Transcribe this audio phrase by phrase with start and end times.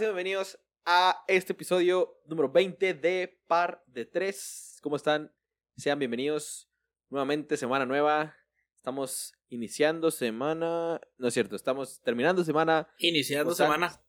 [0.00, 4.78] Bienvenidos a este episodio número 20 de Par de Tres.
[4.80, 5.30] ¿Cómo están?
[5.76, 6.70] Sean bienvenidos
[7.10, 8.34] nuevamente, semana nueva.
[8.76, 11.02] Estamos iniciando semana.
[11.18, 12.88] No es cierto, estamos terminando semana.
[12.96, 14.00] Iniciando semana.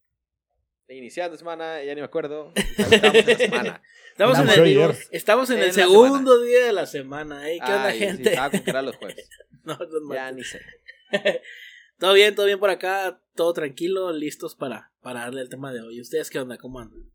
[0.87, 2.53] Iniciando semana, ya ni me acuerdo.
[2.77, 3.81] Estamos en la semana.
[4.11, 4.95] Estamos en el, ayer.
[5.11, 7.49] estamos en En el la segundo día de la semana.
[7.51, 7.59] ¿eh?
[7.65, 8.29] ¿Qué onda, sí, gente?
[8.29, 9.29] estaba con que era los jueves.
[9.63, 10.37] No, no, Ya no.
[10.37, 10.59] ni sé.
[12.01, 13.21] Todo bien, todo bien por acá.
[13.35, 16.01] Todo tranquilo, listos para, para darle el tema de hoy.
[16.01, 16.57] ¿Ustedes qué onda?
[16.57, 17.11] ¿Cómo andan?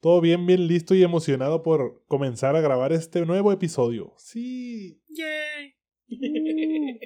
[0.00, 4.14] Todo bien, bien listo y emocionado por comenzar a grabar este nuevo episodio.
[4.16, 5.02] Sí.
[5.10, 5.74] Yay.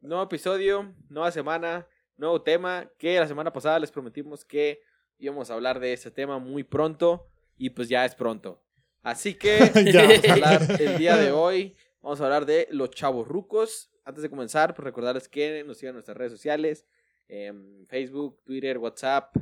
[0.00, 2.90] Nuevo episodio, nueva semana, nuevo tema.
[2.98, 4.80] Que la semana pasada les prometimos que
[5.18, 7.28] íbamos a hablar de este tema muy pronto.
[7.58, 8.62] Y pues ya es pronto.
[9.02, 9.58] Así que
[9.92, 10.02] Ya.
[10.08, 11.76] vamos a hablar el día de hoy.
[12.00, 13.91] Vamos a hablar de los chavos rucos.
[14.04, 16.86] Antes de comenzar, pues recordarles que nos sigan en nuestras redes sociales:
[17.28, 19.36] em, Facebook, Twitter, WhatsApp,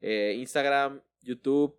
[0.00, 1.78] eh, Instagram, YouTube,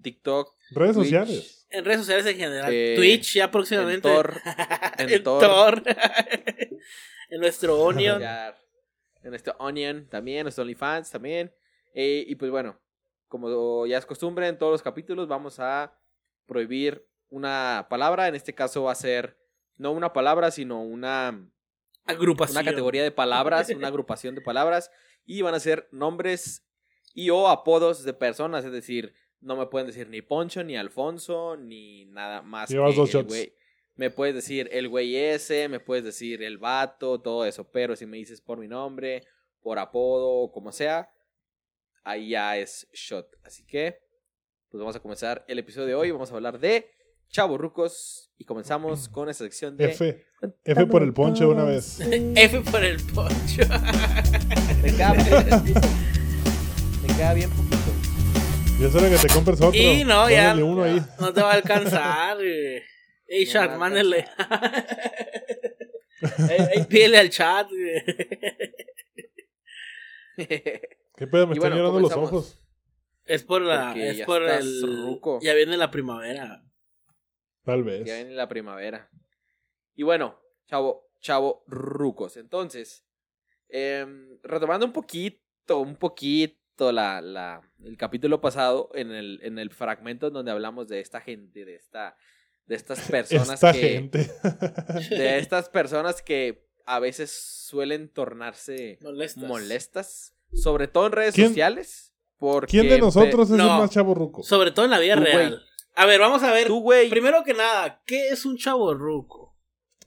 [0.00, 1.66] TikTok, Redes Twitch, sociales.
[1.70, 2.72] En redes sociales en general.
[2.72, 4.08] Eh, Twitch ya en próximamente.
[4.08, 4.40] Tor,
[4.98, 5.42] en en Tor.
[5.42, 5.82] Tor.
[7.30, 8.22] en nuestro Onion.
[9.22, 11.52] En este Onion también, nuestro OnlyFans también.
[11.94, 12.80] Eh, y pues bueno,
[13.28, 15.96] como ya es costumbre en todos los capítulos, vamos a
[16.46, 18.28] prohibir una palabra.
[18.28, 19.36] En este caso va a ser
[19.80, 21.50] no una palabra, sino una,
[22.04, 22.58] Agrupación.
[22.58, 24.90] una categoría de palabras, una agrupación de palabras.
[25.24, 26.66] Y van a ser nombres
[27.14, 28.62] y o apodos de personas.
[28.66, 32.68] Es decir, no me pueden decir ni Poncho, ni Alfonso, ni nada más.
[32.68, 33.28] Llevas dos shots.
[33.28, 33.54] güey.
[33.96, 37.70] Me puedes decir el güey ese, me puedes decir el vato, todo eso.
[37.70, 39.24] Pero si me dices por mi nombre,
[39.62, 41.10] por apodo como sea,
[42.04, 43.34] ahí ya es shot.
[43.44, 43.98] Así que,
[44.68, 46.10] pues vamos a comenzar el episodio de hoy.
[46.10, 46.90] Vamos a hablar de
[47.30, 48.26] Chavos Rucos.
[48.38, 49.90] Y comenzamos con esa sección de.
[49.90, 50.24] F.
[50.64, 52.00] F por el ponche de una vez.
[52.34, 53.62] F por el poncho.
[54.82, 55.74] Me queda bien.
[57.06, 57.76] Me queda bien poquito.
[58.80, 59.78] Y eso era que te compres otro.
[59.78, 60.44] Y no, ya.
[60.52, 61.02] Póngale uno ahí.
[61.20, 62.36] No te va a alcanzar.
[62.36, 62.82] güey.
[63.28, 64.26] Ey, No a mándele.
[66.74, 67.68] Ey, pídele al chat.
[67.68, 68.02] güey.
[70.36, 71.46] ¿Qué pedo?
[71.46, 72.58] Me Y están bueno, llorando los ojos.
[73.26, 73.88] Es por la.
[73.88, 74.82] Porque Es por el.
[74.82, 75.38] ruco.
[75.42, 76.64] Ya viene la primavera.
[77.64, 78.04] Tal Ya vez.
[78.04, 79.10] viene la primavera.
[79.94, 82.36] Y bueno, chavo, chavo, rucos.
[82.36, 83.04] Entonces,
[83.68, 89.70] em, retomando un poquito, un poquito la, la, el capítulo pasado, en el, en el
[89.70, 92.16] fragmento en donde hablamos de esta gente, de esta,
[92.66, 94.30] de estas personas Esta que, gente.
[95.10, 99.44] de estas personas que a veces suelen tornarse Molestas.
[99.44, 102.06] molestas, sobre todo en redes ¿Quién- sociales.
[102.38, 103.64] Porque ¿Quién de nosotros es No.
[103.74, 104.42] el más chavo ruco?
[104.42, 105.62] Sobre todo en la vida real.
[105.94, 106.66] A ver, vamos a ver.
[106.66, 109.54] Tú, güey, Primero que nada, ¿qué es un chavo ruco?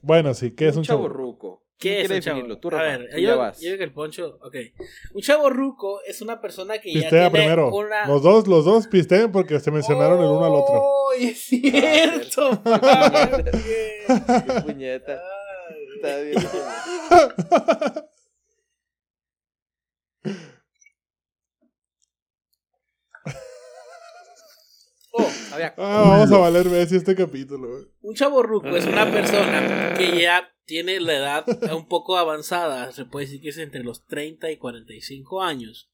[0.02, 1.08] Bueno, sí, ¿qué es un chavo?
[1.08, 1.62] ruco?
[1.78, 2.36] ¿Qué ¿Quién es un chavo?
[2.38, 2.60] definirlo?
[2.60, 3.60] Tú, a Rafa, ver, yo, ya vas.
[3.62, 4.38] yo que el poncho.
[4.42, 4.56] Ok.
[5.14, 7.70] Un chavo ruco es una persona que ya Pistea tiene primero.
[7.76, 8.08] una.
[8.08, 10.76] Los dos, los dos pisteen porque se mencionaron el uno al otro.
[10.82, 12.62] ¡Oh, es cierto!
[12.64, 13.52] madre.
[14.08, 15.22] Qué puñeta.
[15.70, 15.88] Ay.
[15.96, 18.04] Está bien.
[25.54, 27.70] Había- Ah, vamos a valer Messi este capítulo.
[27.70, 27.84] güey.
[28.02, 33.06] Un chavo ruco es una persona que ya tiene la edad un poco avanzada, se
[33.06, 35.90] puede decir que es entre los 30 y 45 años.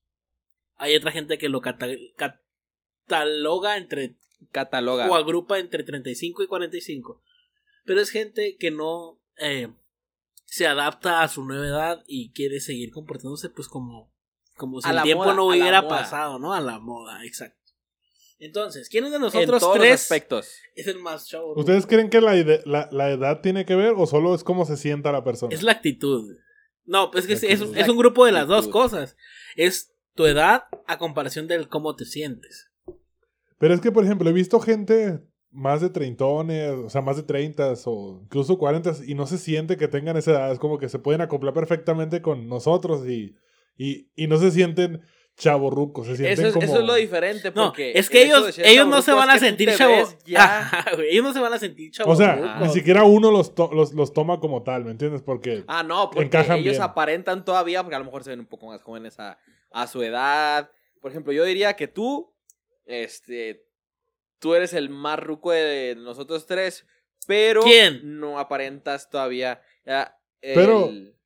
[0.77, 4.15] Hay otra gente que lo cata- cataloga entre
[4.51, 5.09] cataloga.
[5.09, 7.21] o agrupa entre 35 y 45.
[7.85, 9.69] Pero es gente que no eh,
[10.45, 14.13] se adapta a su nueva edad y quiere seguir comportándose pues como,
[14.55, 16.53] como si A el tiempo moda, no hubiera pasado, ¿no?
[16.53, 17.58] A la moda, exacto.
[18.39, 20.49] Entonces, ¿quién de en nosotros los tres aspectos.
[20.75, 21.53] es el más chavo?
[21.57, 24.65] ¿Ustedes creen que la, ide- la, la edad tiene que ver o solo es cómo
[24.65, 25.53] se sienta la persona?
[25.53, 26.37] Es la actitud.
[26.85, 29.17] No, pues es que es, es- es un grupo de las dos cosas.
[29.55, 32.71] Es tu edad a comparación del cómo te sientes.
[33.57, 35.19] Pero es que, por ejemplo, he visto gente
[35.51, 39.77] más de treintones, o sea, más de treintas o incluso cuarentas y no se siente
[39.77, 40.51] que tengan esa edad.
[40.51, 43.35] Es como que se pueden acoplar perfectamente con nosotros y,
[43.77, 45.01] y, y no se sienten
[45.39, 46.65] chavorrucos, se sienten Eso es, como...
[46.65, 47.51] eso es lo diferente.
[47.55, 49.95] No, Porque es que el ellos, ser ellos no se van a sentir chavo.
[50.25, 50.69] Ya.
[50.95, 52.11] Güey, ellos no se van a sentir chavo.
[52.11, 52.59] O sea, rucos.
[52.61, 55.21] ni siquiera uno los, to- los, los toma como tal, ¿me entiendes?
[55.23, 55.63] Porque...
[55.67, 56.81] Ah, no, porque Encajan ellos bien.
[56.83, 59.39] aparentan todavía, porque a lo mejor se ven un poco más jóvenes a,
[59.71, 60.69] a su edad.
[61.01, 62.35] Por ejemplo, yo diría que tú,
[62.85, 63.65] este,
[64.39, 66.85] tú eres el más ruco de nosotros tres,
[67.27, 68.19] pero ¿Quién?
[68.19, 69.61] no aparentas todavía.
[69.85, 71.18] ya, Pero- el- Pero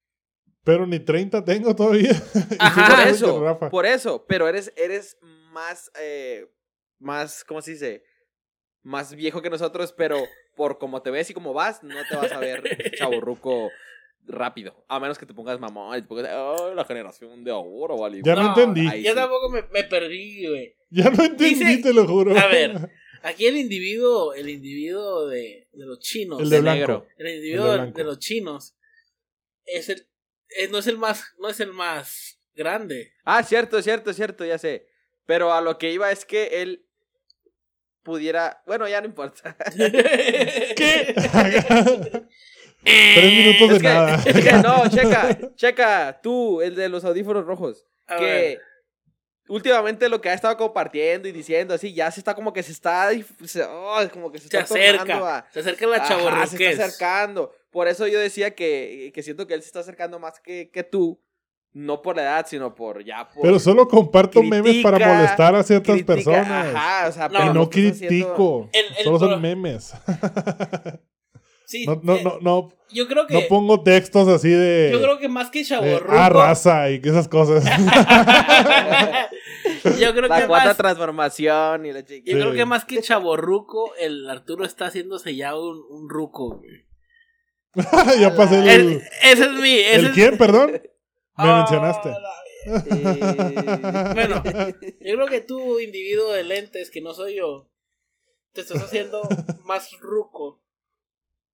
[0.87, 2.11] ni 30 tengo todavía.
[2.51, 5.17] Y Ajá, por eso, por eso, pero eres, eres
[5.51, 6.47] más, eh,
[6.99, 8.03] más, ¿cómo se dice?
[8.81, 10.17] Más viejo que nosotros, pero
[10.55, 12.63] por como te ves y como vas, no te vas a ver
[12.97, 13.69] chaburruco
[14.25, 14.85] rápido.
[14.87, 18.21] A menos que te pongas mamón y te pongas, oh, la generación de oro, vale.
[18.23, 18.87] Ya no entendí.
[18.89, 19.03] sí.
[19.13, 20.75] tampoco me, me perdí, güey.
[20.89, 22.37] Ya no entendí, Dice- te lo juro.
[22.37, 22.89] A ver,
[23.23, 27.07] aquí el individuo, el individuo de, de los chinos, El de de negro.
[27.17, 28.75] el individuo el de de, los chinos
[29.65, 30.07] es el,
[30.57, 33.13] es- no es el más, no es el más grande.
[33.23, 34.87] Ah, cierto, cierto, cierto, ya sé.
[35.25, 36.85] Pero a lo que iba es que él
[38.03, 38.61] pudiera.
[38.65, 39.55] Bueno, ya no importa.
[39.75, 41.13] ¿Qué?
[42.83, 44.21] Tres minutos de es, que, nada.
[44.25, 47.85] es que no, checa, checa, tú, el de los audífonos rojos.
[48.07, 48.61] A que ver.
[49.47, 52.73] últimamente lo que ha estado compartiendo y diciendo así, ya se está como que se
[52.73, 53.09] está.
[53.45, 56.71] se- oh, como que se Se está tornando acerca, a- se acerca la Ajá, se
[56.71, 57.55] está acercando.
[57.73, 60.83] Por eso yo decía que, que siento que él se está acercando más que, que
[60.83, 61.19] tú.
[61.75, 63.41] No por la edad, sino por ya por.
[63.41, 66.75] Pero solo comparto memes para molestar a ciertas personas.
[66.75, 68.69] Ajá, o sea, No, y pero no critico.
[68.71, 69.93] El- el solo son memes.
[71.65, 74.89] Sí, No, no, eh, no, no, Yo creo que no pongo textos así de.
[74.91, 76.11] yo creo que más que de, chavorruco.
[76.11, 77.63] ah, raza y esas cosas.
[79.99, 82.23] yo creo La que cuarta más transformación y la chica.
[82.29, 82.41] Yo Sí.
[82.41, 86.85] creo que más que chaborruco, el Arturo está haciéndose ya un, un ruco, güey.
[88.19, 88.67] ya pasé el.
[88.69, 89.73] El- ese es mi.
[89.73, 90.71] Ese ¿El es- quién, perdón?
[90.73, 90.81] Me
[91.35, 92.09] Ah, mencionaste.
[92.09, 92.33] la-
[92.65, 94.41] Eh, Bueno,
[95.01, 97.67] yo creo que tú, individuo de lentes, que no soy yo,
[98.53, 99.21] te estás haciendo
[99.65, 100.61] más ruco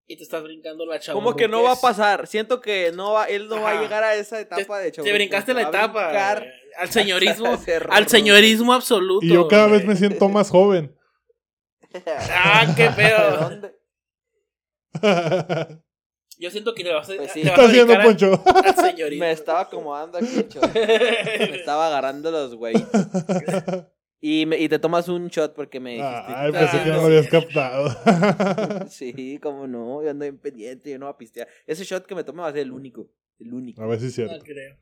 [0.05, 1.15] y te estás brincando la chava.
[1.19, 2.27] Como que no va a pasar.
[2.27, 5.15] Siento que no va, él no va a llegar a esa etapa de Te chavorruco.
[5.15, 6.11] brincaste la etapa.
[6.77, 7.57] Al señorismo.
[7.89, 9.25] al señorismo absoluto.
[9.25, 10.95] Y yo cada vez me siento más joven.
[12.05, 13.37] Ah, qué ¿De pedo.
[15.01, 15.79] dónde?
[16.39, 17.41] Yo siento que te vas a, Pues sí.
[17.43, 18.43] te ¿Qué vas está a haciendo, Poncho?
[19.19, 20.61] Me estaba acomodando aquí, cho.
[20.73, 22.81] Me estaba agarrando los güeyes.
[24.21, 26.13] Y, me- y te tomas un shot porque me dijiste.
[26.27, 27.05] Ay, "Estás pensé que no lo haciendo-".
[27.05, 28.89] habías captado.
[28.89, 31.47] Sí, cómo no, yo ando bien pendiente, yo no voy a pistear.
[31.67, 33.09] Ese shot que me tome va a ser el único.
[33.37, 33.81] El único.
[33.81, 34.45] A ver si es No cierto.
[34.45, 34.77] creo.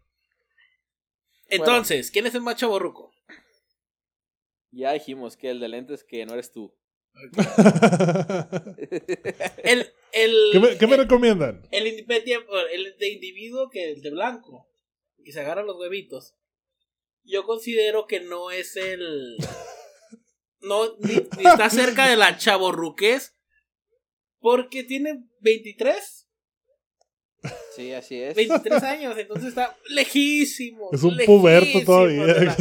[1.49, 3.11] Entonces, ¿quién es el más chaborruco?
[4.71, 6.73] Ya dijimos que el de lentes que no eres tú.
[9.63, 11.67] El, el, ¿Qué me, qué me el, recomiendan?
[11.71, 14.67] el el de individuo que el de blanco,
[15.23, 16.35] que se agarra los huevitos.
[17.23, 19.37] Yo considero que no es el.
[20.61, 23.33] No, ni, ni está cerca de la chaborruquez.
[24.39, 26.26] Porque tiene 23,
[27.75, 28.35] Sí, así es.
[28.35, 30.89] 23 años, entonces está lejísimo.
[30.91, 32.25] Es un lejísimo puberto todavía.
[32.25, 32.55] de la-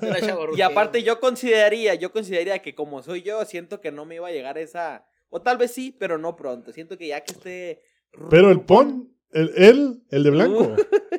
[0.00, 0.58] de la chavorruquez.
[0.58, 4.28] Y aparte yo consideraría, yo consideraría que como soy yo, siento que no me iba
[4.28, 5.04] a llegar esa...
[5.28, 6.72] O tal vez sí, pero no pronto.
[6.72, 7.82] Siento que ya que esté...
[8.30, 10.76] Pero el Pon, el, él, el de blanco,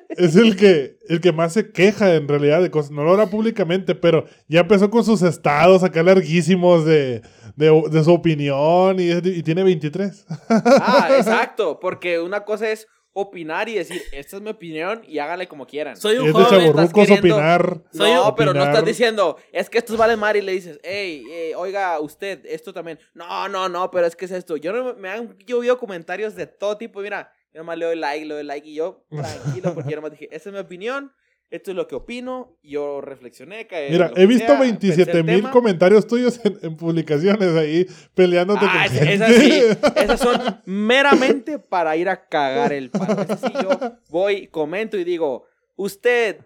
[0.10, 2.92] es el que, el que más se queja en realidad de cosas.
[2.92, 7.21] No lo hará públicamente, pero ya empezó con sus estados acá larguísimos de,
[7.56, 10.25] de, de su opinión y tiene 23.
[10.50, 11.80] Ah, exacto.
[11.80, 15.95] Porque una cosa es opinar y decir, esta es mi opinión y háganle como quieran.
[15.95, 16.62] Soy un joven.
[16.63, 17.81] estás queriendo- opinar.
[17.92, 18.74] Soy no, un- pero no opinar.
[18.74, 22.74] estás diciendo, es que estos valen mar y le dices, hey, eh, oiga, usted, esto
[22.74, 23.00] también.
[23.13, 24.57] No, no, no, pero es que es esto.
[24.57, 27.01] Yo no, me han llovido comentarios de todo tipo.
[27.01, 29.04] Mira, yo nomás le doy like, le doy like y yo
[29.63, 31.13] tranquilo porque yo nomás dije, esta es mi opinión,
[31.53, 32.57] esto es lo que opino.
[32.63, 33.67] Yo reflexioné.
[33.89, 38.65] Mira, he visto sea, 27 pensé el mil comentarios tuyos en, en publicaciones ahí peleándote
[38.67, 39.13] Ah, con es- gente.
[39.13, 43.24] esas sí, esas son meramente para ir a cagar el palo.
[43.38, 43.69] Sí yo
[44.10, 45.45] voy, comento y digo,
[45.75, 46.39] usted,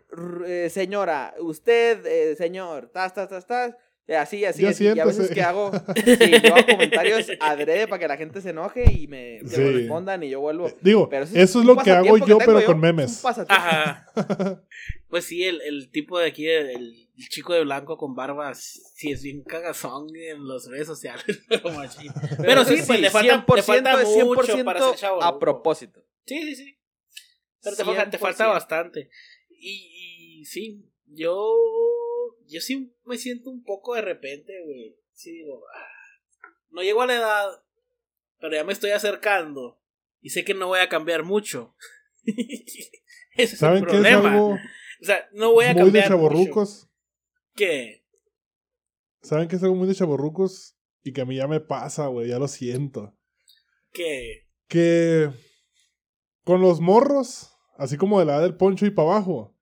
[0.45, 3.75] eh, señora, usted, eh, señor, tas, tas, tas, tas,
[4.15, 4.85] así, así, Ya así.
[4.85, 5.33] Y a veces siéntese.
[5.33, 5.71] que hago,
[6.05, 9.61] sí, yo hago comentarios adrede para que la gente se enoje y me, que Sí.
[9.61, 10.71] me respondan y yo vuelvo.
[10.81, 13.23] Digo, Pero ese eso es lo que hago yo, pero con es memes.
[13.49, 14.05] Ajá.
[15.09, 19.09] Pues sí, el, el tipo de aquí, el, el chico de blanco con barba, sí
[19.11, 21.23] es bien cagazón en las redes sociales.
[21.47, 25.23] Pero, sí, pues le falta, le falta es mucho para ser chavo.
[25.23, 26.03] a propósito.
[26.25, 26.77] Sí, sí, sí.
[27.63, 28.49] Pero te falta, te falta 100%.
[28.49, 29.09] bastante.
[29.49, 31.53] Y, y sí, yo,
[32.48, 34.98] yo sí me siento un poco de repente, güey.
[35.13, 35.88] Sí, digo, ah,
[36.70, 37.63] no llego a la edad,
[38.39, 39.82] pero ya me estoy acercando.
[40.22, 41.75] Y sé que no voy a cambiar mucho.
[42.25, 44.32] Ese es ¿Saben el qué es problema.
[44.34, 46.89] algo O sea, no voy a muy de cambiar mucho.
[47.56, 48.06] ¿Qué?
[49.22, 50.77] ¿Saben qué es algo muy de chavorrucos?
[51.04, 53.18] Y que a mí ya me pasa, güey, ya lo siento.
[53.92, 54.48] ¿Qué?
[54.68, 55.30] Que
[56.44, 59.56] con los morros, así como de la edad del poncho y para abajo,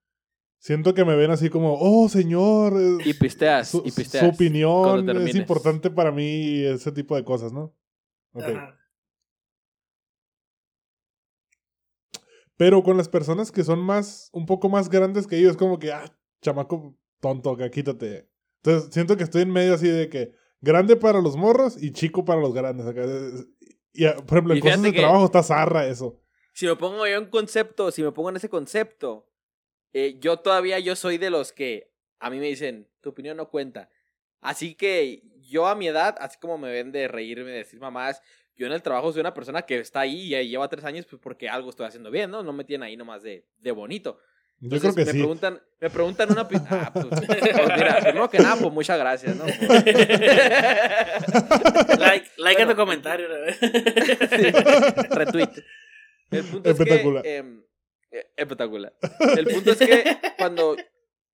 [0.66, 4.34] siento que me ven así como, oh, señor, eh, Y pisteas, su, y su pisteas.
[4.34, 7.72] opinión es importante para mí y ese tipo de cosas, ¿no?
[8.32, 8.42] Ok.
[8.42, 8.76] Ajá.
[12.56, 15.78] Pero con las personas que son más, un poco más grandes que ellos, es como
[15.78, 16.04] que, ah,
[16.42, 18.28] chamaco tonto, acá quítate.
[18.62, 22.24] Entonces siento que estoy en medio así de que grande para los morros y chico
[22.24, 22.86] para los grandes.
[22.86, 23.04] Acá.
[23.92, 26.18] Y, ah, por ejemplo, en cosas de que- trabajo está zarra eso.
[26.54, 29.28] si me pongo yo en concepto, si me pongo en ese concepto,
[29.98, 33.48] eh, yo todavía yo soy de los que a mí me dicen, tu opinión no
[33.48, 33.88] cuenta.
[34.42, 38.20] Así que yo a mi edad, así como me ven de reírme, de decir mamás,
[38.56, 41.20] yo en el trabajo soy una persona que está ahí y lleva tres años pues
[41.22, 42.42] porque algo estoy haciendo bien, ¿no?
[42.42, 44.18] No me tienen ahí nomás de, de bonito.
[44.60, 45.18] Yo creo que me sí.
[45.18, 46.48] Preguntan, me preguntan una...
[46.70, 47.20] Ah, pues, pues
[47.76, 49.44] mira, primero que nada, pues muchas gracias, ¿no?
[51.98, 52.70] Like, like a Bueno.
[52.72, 53.28] tu comentario.
[53.28, 53.34] ¿no?
[55.14, 55.48] Retweet.
[56.30, 57.22] El punto es Espectacular.
[57.22, 57.36] que...
[57.36, 57.65] em, eh,
[58.36, 58.94] espectacular.
[59.36, 60.04] El punto es que
[60.38, 60.76] cuando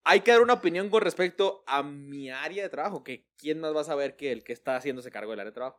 [0.04, 3.74] hay que dar una opinión con respecto a mi área de trabajo, que quién más
[3.74, 5.78] va a saber que el que está haciéndose cargo del área de trabajo.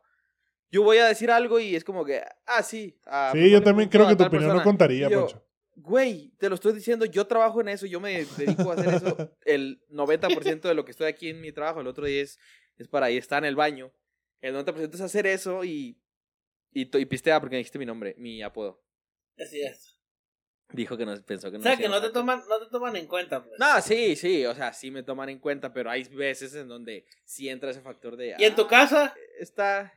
[0.70, 2.98] Yo voy a decir algo y es como que, ah, sí.
[3.06, 4.64] ah, Sí, mejor yo también creo que tu opinión no persona.
[4.64, 5.46] contaría, Y yo, Poncho.
[5.76, 9.36] Güey, te lo estoy diciendo, yo trabajo en eso, yo me dedico a hacer eso.
[9.44, 12.38] El 90% de lo que estoy aquí en mi trabajo, el otro día es,
[12.76, 13.92] es para ahí estar en el baño.
[14.40, 16.00] El 90% es hacer eso y,
[16.72, 18.84] y, to- y pistea porque me dijiste mi nombre, mi apodo.
[19.38, 19.93] Así es.
[20.72, 21.62] Dijo que no pensó que O no.
[21.62, 23.58] sea, nos que no te toman, no te toman en cuenta, pues.
[23.58, 27.06] No, sí, sí, o sea, sí me toman en cuenta, pero hay veces en donde
[27.24, 28.34] sí entra ese factor de.
[28.38, 29.14] ¿Y en tu ah, casa?
[29.38, 29.92] Está.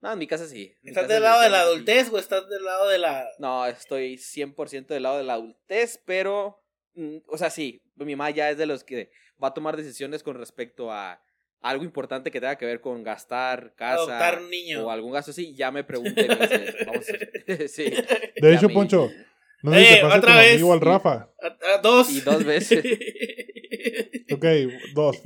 [0.00, 0.74] No, en mi casa sí.
[0.82, 1.62] Mi ¿Estás casa del lado de la sí.
[1.64, 3.26] adultez o estás del lado de la.?
[3.38, 6.62] No, estoy 100% del lado de la adultez, pero,
[6.94, 9.10] mm, o sea, sí, mi mamá ya es de los que
[9.42, 11.22] va a tomar decisiones con respecto a
[11.60, 14.84] algo importante que tenga que ver con gastar, casa Adoptar un niño.
[14.86, 17.06] o algún gasto así, ya me vamos
[17.68, 17.84] sí.
[17.84, 19.10] De Ya hecho, me- Poncho,
[19.70, 20.52] no sé si Eh, te pasa otra con vez.
[20.54, 21.12] amigo al Rafa.
[21.42, 22.10] A- a dos.
[22.10, 22.84] Y dos veces.
[24.32, 24.44] Ok,
[24.94, 25.20] dos.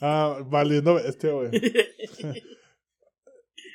[0.00, 1.50] Ah, valiendo este, güey.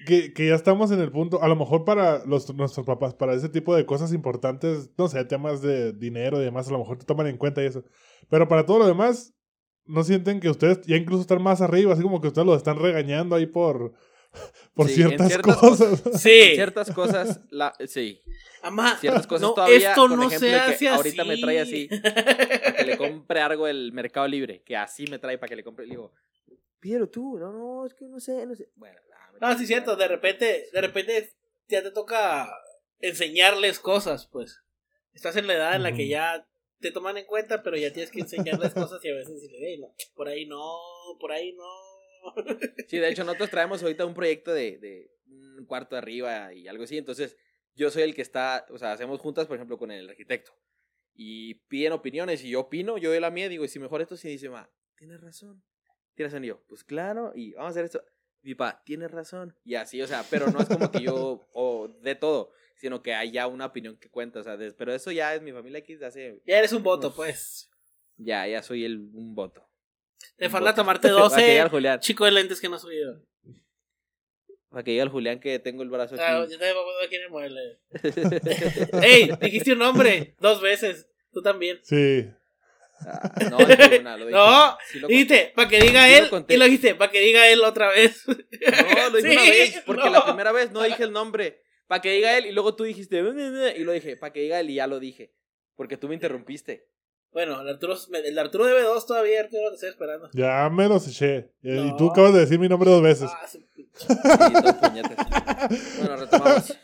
[0.06, 3.34] Que, que ya estamos en el punto, a lo mejor para los, nuestros papás, para
[3.34, 7.00] ese tipo de cosas importantes, no sé, temas de dinero y demás, a lo mejor
[7.00, 7.84] te toman en cuenta y eso.
[8.30, 9.34] Pero para todo lo demás,
[9.86, 12.78] no sienten que ustedes ya incluso están más arriba, así como que ustedes los están
[12.78, 13.94] regañando ahí por,
[14.74, 16.02] por Sí, ciertas, ciertas cosas.
[16.22, 16.52] sí.
[16.56, 18.22] Ciertas cosas, la, sí,
[18.62, 21.88] Amá, ciertas cosas no, todavía, esto con no ejemplo se que ahorita me trae así,
[21.88, 25.64] para que le compre algo el Mercado Libre, que así me trae para que le
[25.64, 26.12] compre, le digo,
[26.80, 28.70] pídelo tú, no, no, es que no sé, no sé.
[28.76, 29.00] Bueno,
[29.40, 29.96] nah, No, sí, cierto.
[29.96, 31.32] De repente, de repente
[31.68, 32.48] ya te toca
[33.00, 34.62] enseñarles cosas, pues.
[35.14, 36.48] Estás en la edad en la que ya
[36.80, 39.80] te toman en cuenta, pero ya tienes que enseñarles cosas y a veces decirle, "Ey,
[39.80, 40.78] no, por ahí no,
[41.20, 41.64] por ahí no.
[42.88, 45.12] Sí, de hecho, nosotros traemos ahorita un proyecto de, de
[45.58, 46.98] un cuarto arriba y algo así.
[46.98, 47.36] Entonces,
[47.74, 50.54] yo soy el que está, o sea, hacemos juntas, por ejemplo, con el arquitecto.
[51.14, 54.18] Y piden opiniones y yo opino, yo doy la mía, digo, y si mejor esto
[54.18, 55.64] sí dice, ma, tienes razón.
[56.14, 56.44] Tienes razón.
[56.44, 58.04] Y yo, pues claro, y vamos a hacer esto.
[58.42, 59.56] Mi pa, tienes razón.
[59.64, 63.14] Y así, o sea, pero no es como que yo o de todo, sino que
[63.14, 66.06] hay ya una opinión que cuenta, o sea, pero eso ya es mi familia desde
[66.06, 67.72] hace, Ya eres un voto, pues.
[68.18, 69.68] ya, ya soy el, un voto.
[70.38, 72.82] Te falta tomarte Para que llegue el 12 Julián, chico de lentes que no has
[72.82, 73.22] subido.
[74.70, 76.24] para que llegue el Julián que tengo el brazo aquí.
[76.26, 77.80] Ah, yo también me aquí el mueble.
[79.04, 79.32] ¡Ey!
[79.42, 81.08] Dijiste un nombre dos veces.
[81.32, 81.80] Tú también.
[81.84, 82.26] Sí.
[83.02, 84.38] Ah, no, dije una, lo dije.
[84.38, 85.08] No, Sí lo.
[85.08, 86.30] Dijiste, para que diga Sí lo él.
[86.30, 86.54] conté.
[86.54, 88.24] Y lo dijiste, para que diga él otra vez.
[88.28, 90.10] No, lo dije Sí, una vez, porque no.
[90.12, 91.62] la primera vez no dije el nombre.
[91.88, 94.70] Para que diga él, y luego tú dijiste, y lo dije, para que diga él,
[94.72, 95.34] y ya lo dije.
[95.76, 96.88] Porque tú me interrumpiste.
[97.32, 100.30] Bueno, el Arturo, el de Arturo debe dos todavía, Arturo, te estoy esperando.
[100.34, 101.52] Ya me los eché.
[101.62, 101.96] Y No.
[101.98, 103.30] tú acabas de decir mi nombre dos veces.
[103.34, 103.66] Ah, Sí.
[106.00, 106.78] Bueno, retomamos.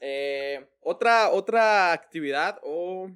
[0.00, 3.10] Eh, otra, otra actividad o,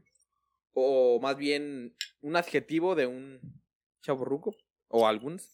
[0.74, 3.40] o más bien un adjetivo de un
[4.02, 4.54] chaborruco
[4.88, 5.48] o algunos.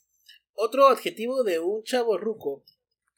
[0.54, 2.64] Otro adjetivo de un chavo ruco.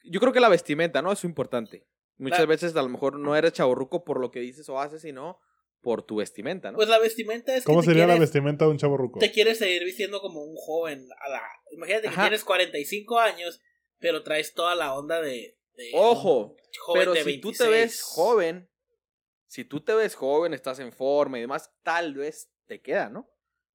[0.03, 1.11] Yo creo que la vestimenta, ¿no?
[1.11, 1.85] Es importante.
[2.17, 2.49] Muchas Claro.
[2.49, 5.39] veces a lo mejor no eres chaborruco por lo que dices o haces, sino
[5.83, 6.77] por tu vestimenta, ¿no?
[6.77, 9.19] Pues la vestimenta es ¿Cómo que sería la vestimenta de un chavo ruco?
[9.19, 11.05] te quieres seguir vistiendo como un joven.
[11.19, 12.21] A la, imagínate que Ajá.
[12.23, 13.59] tienes 45 años,
[13.99, 15.57] pero traes toda la onda de.
[15.75, 17.57] de Ojo, un joven pero de si tú 26.
[17.57, 18.69] te ves joven,
[19.45, 23.29] si tú te ves joven, estás en forma y demás, tal vez te queda, ¿no?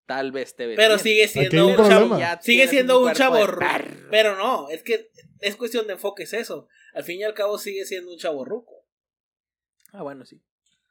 [0.07, 1.01] Tal vez te ves Pero bien.
[1.01, 2.19] sigue siendo un un Pero chavo.
[2.41, 4.09] Sigue siendo un chavo perro.
[4.11, 5.11] Pero no, es que
[5.41, 6.67] es cuestión de enfoque, es eso.
[6.95, 8.87] Al fin y al cabo sigue siendo un chavo ruco.
[9.93, 10.43] Ah, bueno, sí.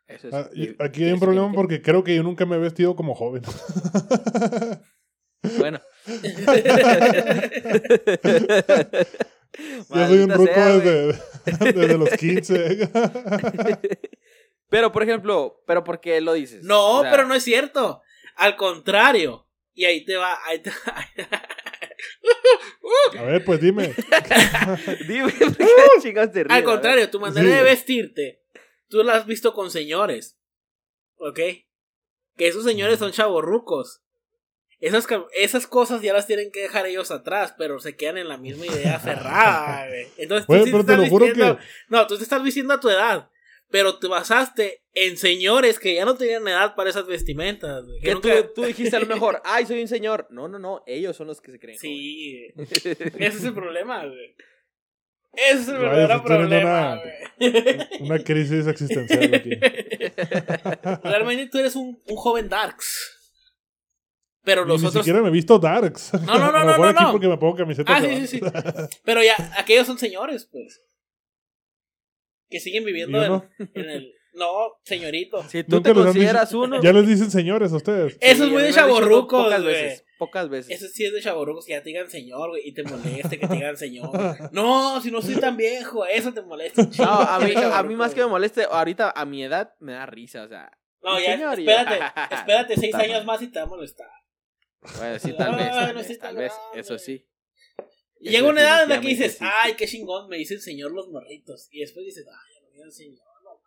[0.07, 0.33] Eso es.
[0.33, 0.49] Ah,
[0.79, 3.41] aquí hay un problema porque creo que yo nunca me he vestido como joven.
[5.57, 5.79] Bueno.
[9.89, 11.19] Yo soy un ruco desde,
[11.73, 12.89] desde los 15.
[14.69, 16.61] Pero, por ejemplo, ¿pero por qué lo dices?
[16.63, 18.01] No, O sea, pero no es cierto.
[18.35, 19.47] Al contrario.
[19.73, 20.37] Y ahí te va.
[20.45, 20.71] Ahí te-
[23.17, 23.93] A ver, pues dime.
[25.07, 26.19] Dime, ¿por qué?
[26.19, 27.47] A Al contrario, tu manera Sí.
[27.55, 28.41] de vestirte,
[28.89, 30.37] tú la has visto con señores.
[31.17, 31.39] ¿Ok?
[32.35, 34.01] Que esos señores son chavorrucos.
[34.79, 38.37] Esas, esas cosas ya las tienen que dejar ellos atrás, pero se quedan en la
[38.37, 40.07] misma idea cerrada, güey.
[40.17, 41.63] Entonces tú sí pero te te lo estás juro vistiendo- que.
[41.89, 43.29] No, tú te estás vistiendo a tu edad.
[43.69, 47.83] Pero te basaste en señores que ya no tenían edad para esas vestimentas.
[47.85, 50.25] güey, que Que nunca- tú, tú dijiste a lo mejor, ay, soy un señor.
[50.29, 51.77] No, no, no, ellos son los que se creen.
[51.77, 52.67] Sí, güey.
[52.71, 52.91] ese
[53.27, 54.35] es el problema, güey.
[55.37, 57.87] Ese es el verdadero problema, una- güey.
[58.01, 59.51] Una crisis existencial aquí.
[61.03, 63.13] Realmente tú eres un, un joven darks.
[64.43, 65.03] Pero los ni otros.
[65.03, 66.13] siquiera me he visto Darks.
[66.13, 67.11] No, no, no, no, no, aquí no.
[67.11, 67.93] porque me pongo camiseta.
[67.93, 68.41] Ah, sí, sí, sí.
[69.03, 70.81] Pero ya, aquellos son señores, pues.
[72.49, 73.19] Que siguen viviendo
[73.59, 74.13] ¿Y en, en el.
[74.33, 74.47] No,
[74.83, 75.43] señorito.
[75.49, 76.81] Si tú Nunca te consideras uno.
[76.81, 78.17] Ya les dicen señores a ustedes.
[78.21, 80.06] Eso es muy de Pocas güey.
[80.17, 80.81] Pocas veces.
[80.81, 83.47] Eso sí es de chavorrucos que ya te digan señor, güey, y te moleste que
[83.47, 84.09] te digan señor.
[84.51, 86.83] No, si no soy tan viejo, eso te molesta.
[86.97, 90.43] No, a mí, a más que me moleste, ahorita a mi edad me da risa,
[90.43, 90.71] o sea.
[91.01, 91.99] No, "Mi ya, señor", yo, espérate,
[92.35, 94.09] espérate seis años más y te va a molestar.
[94.97, 97.25] Bueno, sí, tal vez, tal no vez, tal vez, eso sí.
[98.19, 99.45] Y llega una edad en la que dices, sí.
[99.63, 101.67] ay, qué chingón, me dicen señor los morritos.
[101.71, 103.25] Y después dices, ay, ya no me digan señor.
[103.43, 103.61] no.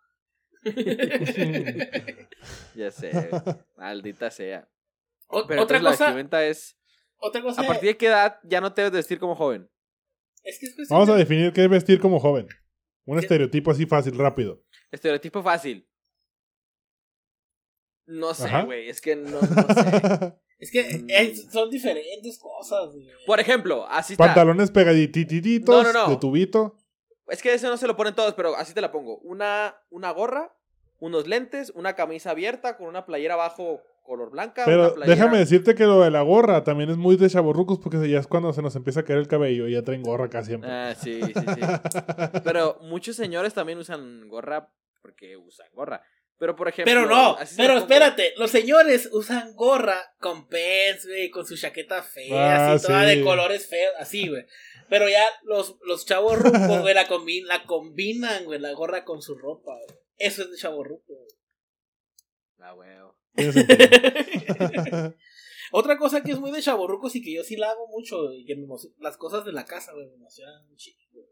[2.75, 3.11] Ya sé,
[3.77, 4.67] maldita sea.
[5.31, 6.77] O- Pero otra entonces la cosa, vestimenta es.
[7.17, 9.69] otra cosa ¿A partir de qué edad ya no te debes vestir como joven?
[10.43, 12.47] es que es cuestión Vamos a de- definir qué es vestir como joven.
[13.05, 14.63] Un estereotipo así fácil, rápido.
[14.91, 15.87] Estereotipo fácil.
[18.05, 20.33] No sé, güey, es que no, no sé.
[20.61, 21.07] Es que Mm.
[21.09, 23.07] es- son diferentes cosas, güey.
[23.25, 24.25] Por ejemplo, así está.
[24.25, 26.09] Pantalones pegadititos, No, no, no.
[26.11, 26.77] de tubito.
[27.29, 29.17] Es que eso no se lo ponen todos, pero así te la pongo.
[29.21, 30.55] Una, una gorra,
[30.99, 34.63] unos lentes, una camisa abierta con una playera abajo color blanca.
[34.63, 37.79] una Pero playera- déjame decirte que lo de la gorra también es muy de chaborrucos
[37.79, 40.29] porque ya es cuando se nos empieza a caer el cabello y ya traen gorra
[40.29, 40.69] casi siempre.
[40.71, 41.41] Ah, sí, sí, sí.
[42.43, 44.69] Pero muchos señores también usan gorra
[45.01, 46.01] porque usan gorra.
[46.37, 46.91] Pero por ejemplo.
[46.91, 52.01] Pero no, pero la espérate, los señores usan gorra con pants, güey, con su chaqueta
[52.01, 54.45] fea, Ah, así toda de colores feos, así, güey.
[54.89, 59.21] Pero ya los, los chavos rucos, güey, la, combi- la combinan, güey, la gorra con
[59.21, 59.99] su ropa, güey.
[60.17, 61.29] Eso es de chavo ruco, güey.
[62.59, 63.15] Ah, huevo.
[63.41, 65.15] Tiene sentido.
[65.73, 68.45] Otra cosa que es muy de chavorrucos y que yo sí la hago mucho, y
[68.45, 71.25] que me emociona- las cosas de la casa, güey, me emocionan güey.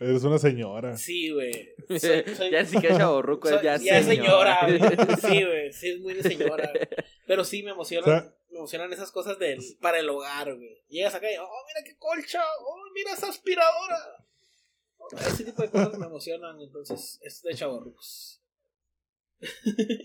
[0.00, 0.96] Eres una señora.
[0.96, 1.74] Sí, güey.
[1.88, 4.78] Soy- soy- ya es chavorruco, soy- ya, es señora, güey.
[5.20, 5.72] Sí, güey.
[5.72, 6.88] Sí, es muy de señora, güey.
[7.26, 10.84] Pero sí me emocionan, O sea- me emocionan esas cosas del, para el hogar, güey.
[10.88, 14.24] Llegas acá y, oh, mira qué colcha, oh, mira esa aspiradora.
[15.18, 18.37] Ese tipo de cosas me emocionan, entonces es de chavorrucos.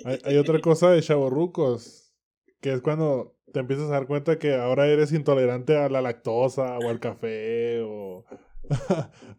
[0.06, 2.14] Hay, hay otra cosa de chaborrucos,
[2.62, 6.78] que es cuando te empiezas a dar cuenta que ahora eres intolerante a la lactosa
[6.80, 8.26] o al café o,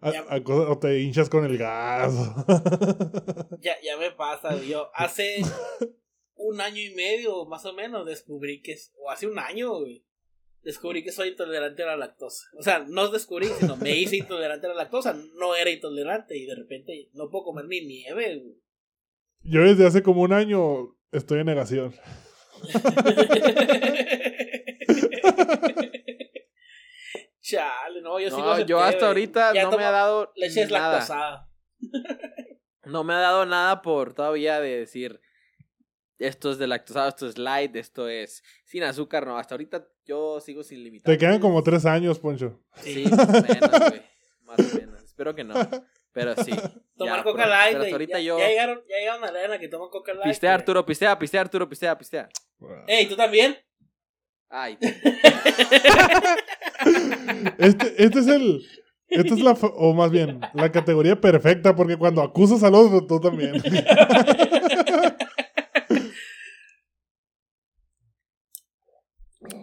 [0.01, 0.25] a- Ya.
[0.29, 2.13] a cosas- o te hinchas con el gas.
[3.61, 4.61] Ya, ya me pasa.
[4.63, 5.43] Yo hace
[6.37, 10.05] un año y medio, más o menos, descubrí que, o hace un año, güey,
[10.63, 12.45] descubrí que soy intolerante a la lactosa.
[12.59, 15.15] O sea, no descubrí, sino me hice intolerante a la lactosa.
[15.37, 18.64] No era intolerante y de repente no puedo comer ni nieve, güey.
[19.45, 21.95] Yo desde hace como un año estoy en negación.
[27.41, 30.33] Chale, no, yo sí lo No, acepté, yo hasta ahorita Ya no me ha dado
[30.35, 30.93] Leche nada.
[30.93, 31.51] lactosada.
[32.87, 35.21] No me ha dado nada por todavía de decir
[36.19, 39.27] esto es de lactosado, esto es light, esto es sin azúcar.
[39.27, 41.13] No, hasta ahorita yo sigo sin limitar.
[41.13, 42.63] Te quedan como tres años, Poncho.
[42.77, 44.03] Sí, más o menos, güey.
[44.43, 45.03] Más o menos.
[45.03, 45.55] Espero que no.
[46.15, 46.53] Pero sí.
[46.97, 48.39] Tomar Ya, Coca pero- Light, pero ahorita ya, yo.
[48.39, 50.29] ya llegaron, ya llegaron a la arena que toman Coca Light.
[50.29, 50.55] Pistea.
[50.55, 52.29] Arturo, pistea, pistea, Arturo, pistea, pistea.
[52.87, 53.57] Ey, ¿tú también?
[54.49, 54.79] Ay,
[57.59, 58.65] Este, este es el.
[59.09, 59.53] Esta es la.
[59.77, 63.55] O más bien, la categoría perfecta, porque cuando acusas al otro, tú también.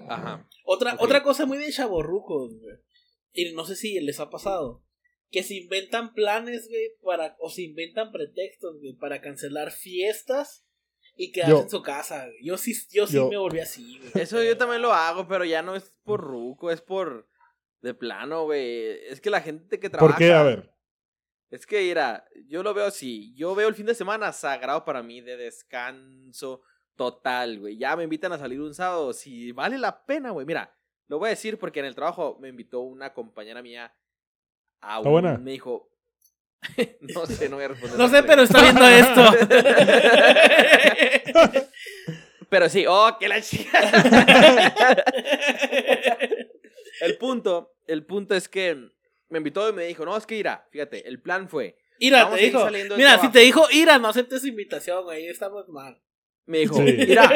[0.09, 0.47] ajá.
[0.65, 2.75] Otra, otra cosa muy de chaborrucos, güey.
[3.33, 4.83] Y no sé si les ha pasado.
[5.31, 10.65] Que se inventan planes, güey, para, o se inventan pretextos, güey, para cancelar fiestas
[11.15, 11.61] y quedarse Yo.
[11.61, 12.43] en su casa, güey.
[12.43, 13.29] Yo sí, yo sí Yo.
[13.29, 14.11] me volví así, güey.
[14.23, 17.29] Eso yo también lo hago, pero ya no es por ruco, es por.
[17.81, 19.07] De plano, güey.
[19.07, 20.13] Es que la gente que trabaja.
[20.13, 20.31] ¿Por qué?
[20.31, 20.71] A ver.
[21.49, 23.33] Es que, mira, yo lo veo así.
[23.35, 26.61] Yo veo el fin de semana sagrado para mí de descanso
[26.95, 27.77] total, güey.
[27.77, 29.11] Ya me invitan a salir un sábado.
[29.13, 30.45] Si vale la pena, güey.
[30.45, 33.93] Mira, lo voy a decir porque en el trabajo me invitó una compañera mía
[34.81, 35.11] a ¿Está un.
[35.11, 35.37] buena?
[35.37, 35.89] Me dijo.
[37.01, 37.97] no sé, no voy a responder.
[37.97, 39.31] No sé, pero está viendo esto.
[42.49, 43.79] Pero sí, oh, que la chica.
[46.99, 48.89] el punto, el punto es que
[49.29, 52.41] me invitó y me dijo, no, es que irá, fíjate, el plan fue, Ira, te
[52.41, 52.67] dijo.
[52.97, 55.27] Mira, si te dijo Ira, no aceptes invitación, güey.
[55.27, 56.01] Estamos mal.
[56.45, 56.81] me dijo, Sí.
[56.83, 57.31] mira,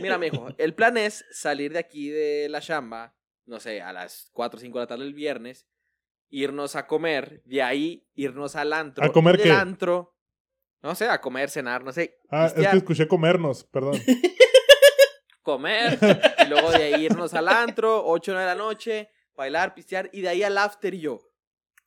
[0.00, 3.14] mira, me dijo, el plan es salir de aquí de la chamba,
[3.46, 5.68] no sé, a las 4 o 5 de la tarde el viernes,
[6.32, 9.04] irnos a comer, de ahí irnos al antro.
[9.04, 9.52] ¿A comer del qué?
[9.52, 10.16] antro,
[10.82, 12.18] No sé, a comer, cenar, no sé.
[12.30, 13.94] Ah, es que escuché comernos, perdón.
[15.42, 15.98] Comer,
[16.44, 20.28] y luego de ahí irnos al antro, 8 de la noche, bailar, pistear, y de
[20.28, 21.20] ahí al after y yo.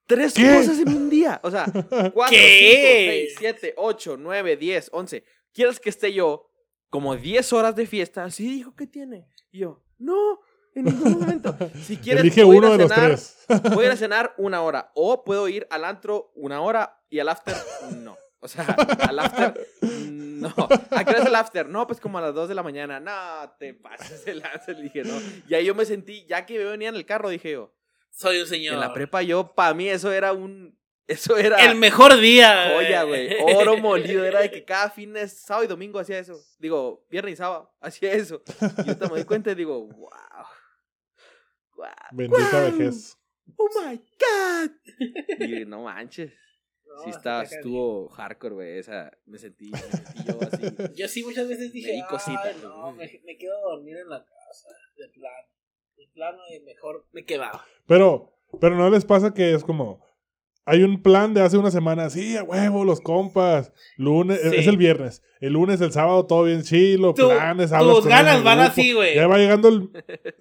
[0.05, 0.53] Tres ¿Qué?
[0.53, 1.39] cosas en un día.
[1.41, 3.27] O sea, 4, 5, ¿Qué?
[3.29, 5.23] 6, 7, 8, 9, 10, 11.
[5.53, 6.49] ¿Quieres que esté yo
[6.89, 8.29] como 10 horas de fiesta?
[8.29, 9.25] Sí, dijo, ¿qué tiene?
[9.51, 10.41] Y yo, no,
[10.75, 11.55] en ningún momento.
[11.83, 13.37] Si quieres, Elige voy a ir a de los cenar, tres.
[13.73, 14.91] Voy a ir a cenar una hora.
[14.95, 17.55] O puedo ir al antro una hora y al after,
[17.97, 18.17] no.
[18.39, 18.63] O sea,
[19.07, 20.53] al after, no.
[20.91, 21.67] ¿A qué hora es el after?
[21.67, 22.99] No, pues como a las 2 de la mañana.
[22.99, 24.75] No, te pases el after.
[24.77, 25.13] Dije, no.
[25.47, 27.73] Y ahí yo me sentí, ya que venía en el carro, dije yo,
[28.11, 28.75] Soy un señor.
[28.75, 32.71] en la prepa yo, para mí eso era un, eso era El mejor día.
[32.75, 33.29] joya, güey.
[33.55, 34.23] Oro molido.
[34.25, 36.39] Era de que cada fin de sábado y domingo hacía eso.
[36.59, 38.41] Digo, viernes y sábado, hacía eso.
[38.83, 40.09] Y yo te me di cuenta y digo, wow.
[41.75, 41.87] Wow.
[42.11, 43.17] Bendita wow, vejez.
[43.57, 44.71] Oh my God.
[45.39, 46.31] Y no manches.
[46.87, 48.77] No, Sí, está estuvo hardcore, güey.
[48.77, 50.63] Esa, me sentí, me sentí yo así.
[50.95, 52.95] Yo sí muchas veces dije, di cosita, "Ay, no, güey".
[52.95, 55.47] me, me quedo a dormir en la casa, de plano.
[55.97, 57.65] De plano y mejor me quedaba.
[57.85, 60.05] Pero, pero no les pasa que es como.
[60.67, 63.71] Hay un plan de hace una semana, sí, a huevo, los compas.
[63.97, 64.49] Lunes, Sí.
[64.57, 65.21] es el viernes.
[65.39, 68.71] El lunes, el sábado, todo bien chilo, Tu- planes, hablas tus ganas van grupo.
[68.71, 69.13] así, güey.
[69.15, 69.89] Ya va llegando el.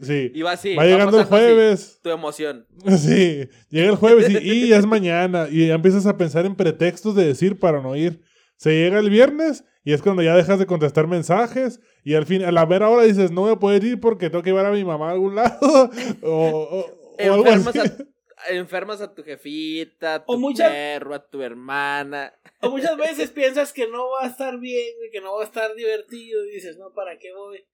[0.01, 0.33] Sí.
[0.35, 0.75] Iba así.
[0.77, 2.01] va llegando el así, jueves.
[2.03, 2.67] Tu emoción.
[2.99, 3.49] Sí.
[3.69, 5.47] Llega el jueves y, y ya es mañana.
[5.51, 8.23] Y ya empiezas a pensar en pretextos de decir para no ir.
[8.57, 11.81] Se llega el viernes y es cuando ya dejas de contestar mensajes.
[12.03, 14.43] Y al fin, a la mera hora dices, no voy a poder ir porque tengo
[14.43, 15.91] que llevar a mi mamá a algún lado.
[16.23, 16.87] o, o-
[17.29, 17.79] o algo así.
[17.79, 17.85] a,
[18.49, 22.35] enfermas a tu jefita, a O tu muchas- perro, a tu hermana.
[22.61, 25.75] O muchas veces piensas que no va a estar bien, que no va a estar
[25.75, 27.65] divertido, y dices, no, ¿para qué voy?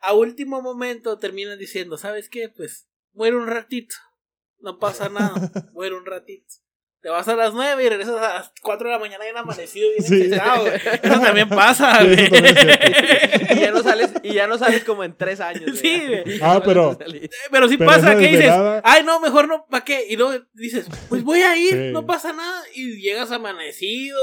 [0.00, 2.48] A último momento terminas diciendo, ¿sabes qué?
[2.48, 3.94] Pues muero un ratito,
[4.60, 5.32] no pasa nada,
[5.72, 6.54] muero un ratito.
[7.00, 9.36] Te vas a las nueve y regresas a las 4 de la mañana y han
[9.36, 10.30] amanecido bien Sí.
[10.32, 12.14] Eso también pasa, güey.
[12.24, 12.34] eso
[13.54, 15.62] y ya no sales, y ya no sales como en tres años.
[15.64, 15.76] güey.
[15.76, 16.38] Sí, güey.
[16.42, 16.98] Ah, pero-
[17.50, 20.06] Pero sí Pero pasa que dices, ay, no, mejor no, ¿para qué?
[20.08, 21.90] Y luego dices, pues voy a ir, Sí.
[21.92, 22.62] no pasa nada.
[22.74, 24.18] Y llegas amanecido,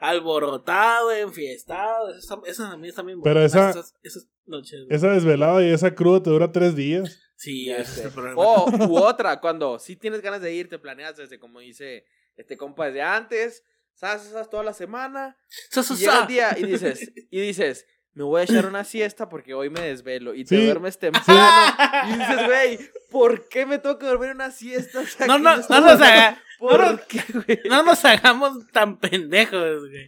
[0.00, 2.10] alborotado, enfiestado.
[2.16, 4.80] Esas, esas también están bien Pero esa- Esas, esas noches.
[4.88, 7.20] Esa desvelada y esa cruda te dura tres días.
[7.36, 8.02] Sí, ese es sé.
[8.04, 8.40] el problema.
[8.40, 12.04] O u otra, cuando sí tienes ganas de ir, te planeas desde, como dice
[12.36, 13.62] este compa desde antes,
[13.94, 15.36] sabes, sabes toda la semana,
[15.70, 18.84] Sa, sa, y llega el día y dices, y dices, me voy a echar una
[18.84, 20.64] siesta porque hoy me desvelo y te Sí.
[20.64, 21.76] duermes temprano
[22.08, 22.78] y dices, güey,
[23.10, 25.00] ¿por qué me tengo que dormir una siesta?
[25.00, 26.04] O sea, No, no, no nos, dormido.
[26.04, 27.60] haga- ¿Por no nos- qué, güey?
[27.68, 30.06] no nos hagamos tan pendejos, güey.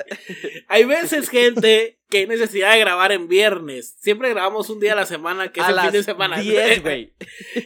[0.68, 3.96] Hay veces, gente, que hay necesidad de grabar en viernes.
[4.00, 6.38] Siempre grabamos un día a la semana, que es el fin de semana.
[6.40, 7.12] 10, güey.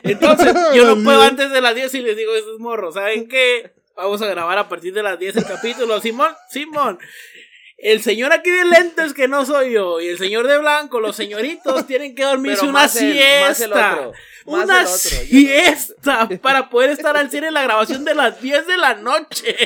[0.03, 1.31] Entonces, yo no puedo 10.
[1.31, 3.73] antes de las 10 y les digo a esos morros, ¿saben qué?
[3.95, 6.01] Vamos a grabar a partir de las 10 el capítulo.
[6.01, 6.99] Simón, Simón.
[7.83, 11.17] El señor aquí de lentes que no soy yo y el señor de blanco, los
[11.17, 14.11] señoritos tienen que dormirse una el- siesta.
[14.45, 18.77] Una no- siesta para poder estar al cine en la grabación de las 10 de
[18.77, 19.57] la noche.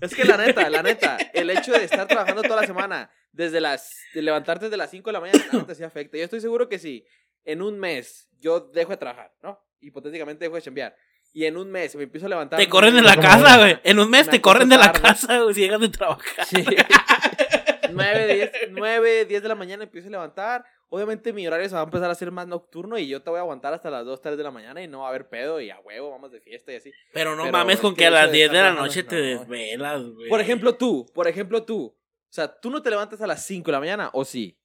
[0.00, 3.60] Es que la neta, la neta, el hecho de estar trabajando toda la semana, desde
[3.60, 6.16] las, de levantarte desde las 5 de la mañana, la neta sí afecta.
[6.16, 7.04] Yo estoy seguro que si
[7.44, 9.58] en un mes yo dejo de trabajar, ¿no?
[9.80, 10.96] Hipotéticamente dejo de chambear.
[11.32, 12.58] Y en un mes me empiezo a levantar.
[12.58, 13.78] Te corren de la casa, güey.
[13.84, 15.02] En un mes Me te corren de la tarde.
[15.02, 16.44] casa, güey, si llegas de trabajar.
[16.46, 16.64] Sí.
[17.92, 20.64] 9, 10, 9, 10 de la mañana empiezo a levantar.
[20.90, 23.38] Obviamente mi horario se va a empezar a hacer más nocturno y yo te voy
[23.38, 25.60] a aguantar hasta las 2, 3 de la mañana y no va a haber pedo
[25.60, 26.92] y a huevo, vamos de fiesta y así.
[27.12, 29.16] Pero no Pero mames es con que a las de 10 de la noche te
[29.34, 29.40] no.
[29.40, 30.28] desvelas, güey.
[30.30, 31.94] Por ejemplo tú, por ejemplo tú.
[31.94, 34.58] O sea, ¿tú no te levantas a las 5 de la mañana o sí?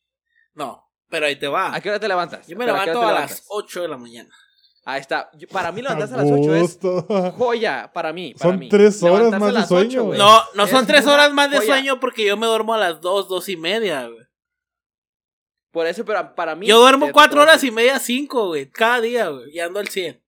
[0.54, 1.74] No, pero ahí te va.
[1.76, 2.48] ¿A qué hora te levantas?
[2.48, 4.30] Yo me ¿Pero qué hora levanto a las 8 de la mañana.
[4.86, 5.30] Ahí está.
[5.36, 6.80] Yo- para mí levantarse a las 8 es
[7.38, 7.92] joya.
[7.94, 8.34] Para mí.
[8.38, 8.70] Para Son mí.
[8.70, 10.20] tres horas Levantarse más a de sueño, ocho, güey.
[10.20, 11.68] No, no son Es 3 una horas más de joya.
[11.76, 14.26] sueño porque yo me duermo a las 2, 2 y media, güey.
[15.72, 16.68] Por eso, pero para mí.
[16.68, 18.70] Yo duermo te- 4 te voy a horas decir- y media, 5, güey.
[18.70, 19.50] Cada día, güey.
[19.56, 20.22] Y ando al 100.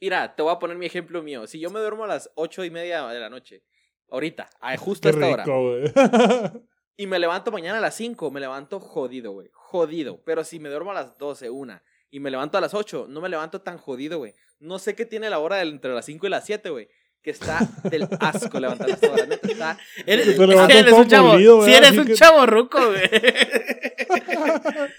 [0.00, 1.46] Mira, te voy a poner mi ejemplo mío.
[1.46, 3.64] Si yo me duermo a las 8 y media de la noche,
[4.10, 5.82] ahorita, a justo a esta hora, rico, güey.
[6.96, 9.48] y me levanto mañana a las 5, me levanto jodido, güey.
[9.52, 10.22] Jodido.
[10.24, 13.20] Pero si me duermo a las 12, una, y me levanto a las 8, no
[13.20, 14.34] me levanto tan jodido, güey.
[14.58, 16.88] No sé qué tiene la hora del- entre las 5 y las 7, güey.
[17.22, 19.26] Que está del asco levantar a esta hora.
[19.26, 21.28] Neta, está Eres, eres un chavo.
[21.28, 23.02] molido, si eres Así un que- chavo ruco, güey.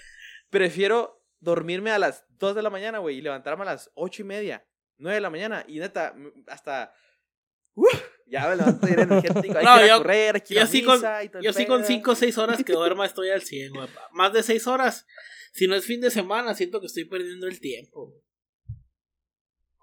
[0.50, 4.24] prefiero dormirme a las 2 de la mañana, güey, y levantarme a las 8 y
[4.24, 4.64] media,
[4.98, 6.14] 9 de la mañana, y neta,
[6.46, 6.94] hasta...
[7.74, 7.92] ¡Uf!
[8.26, 10.58] ya me levanto bien energético, hay No, que ir a yo- correr, hay que ir
[10.60, 11.00] Yo a sí con,
[11.40, 11.88] y yo sí con pedo.
[11.88, 13.88] 5 o 6 horas que duerma estoy al 100, güey.
[14.12, 15.06] Más de 6 horas.
[15.52, 18.14] Si no es fin de semana, siento que estoy perdiendo el tiempo.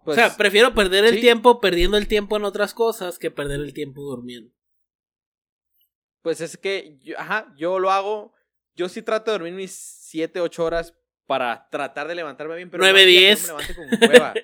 [0.03, 1.21] Pues, o sea, prefiero perder el sí.
[1.21, 4.53] tiempo perdiendo el tiempo en otras cosas que perder el tiempo durmiendo.
[6.21, 8.33] Pues es que, yo, ajá, yo lo hago.
[8.75, 12.81] Yo sí trato de dormir mis 7, 8 horas para tratar de levantarme bien, pero
[12.81, 13.47] Nueve, no hay día que diez.
[13.47, 14.33] no me levante con hueva.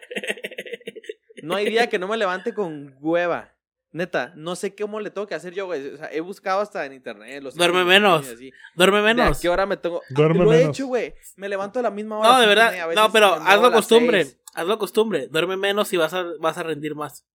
[1.45, 3.54] No hay día que no me levante con hueva.
[3.95, 5.93] Neta, no sé cómo le tengo que hacer yo, güey.
[5.93, 7.41] O sea, he buscado hasta en internet.
[7.41, 8.27] Los Duerme menos.
[8.27, 8.51] así.
[8.75, 9.39] Duerme ¿De a menos.
[9.39, 10.01] qué hora me tengo?
[10.09, 10.75] Duerme lo he menos.
[10.75, 11.13] hecho, güey.
[11.37, 12.29] Me levanto a la misma hora.
[12.33, 12.71] No, de verdad.
[12.71, 14.25] media, a veces No, pero hazlo costumbre.
[14.25, 14.37] seis.
[14.53, 15.27] Hazlo costumbre.
[15.29, 17.25] Duerme menos y vas a, vas a rendir más.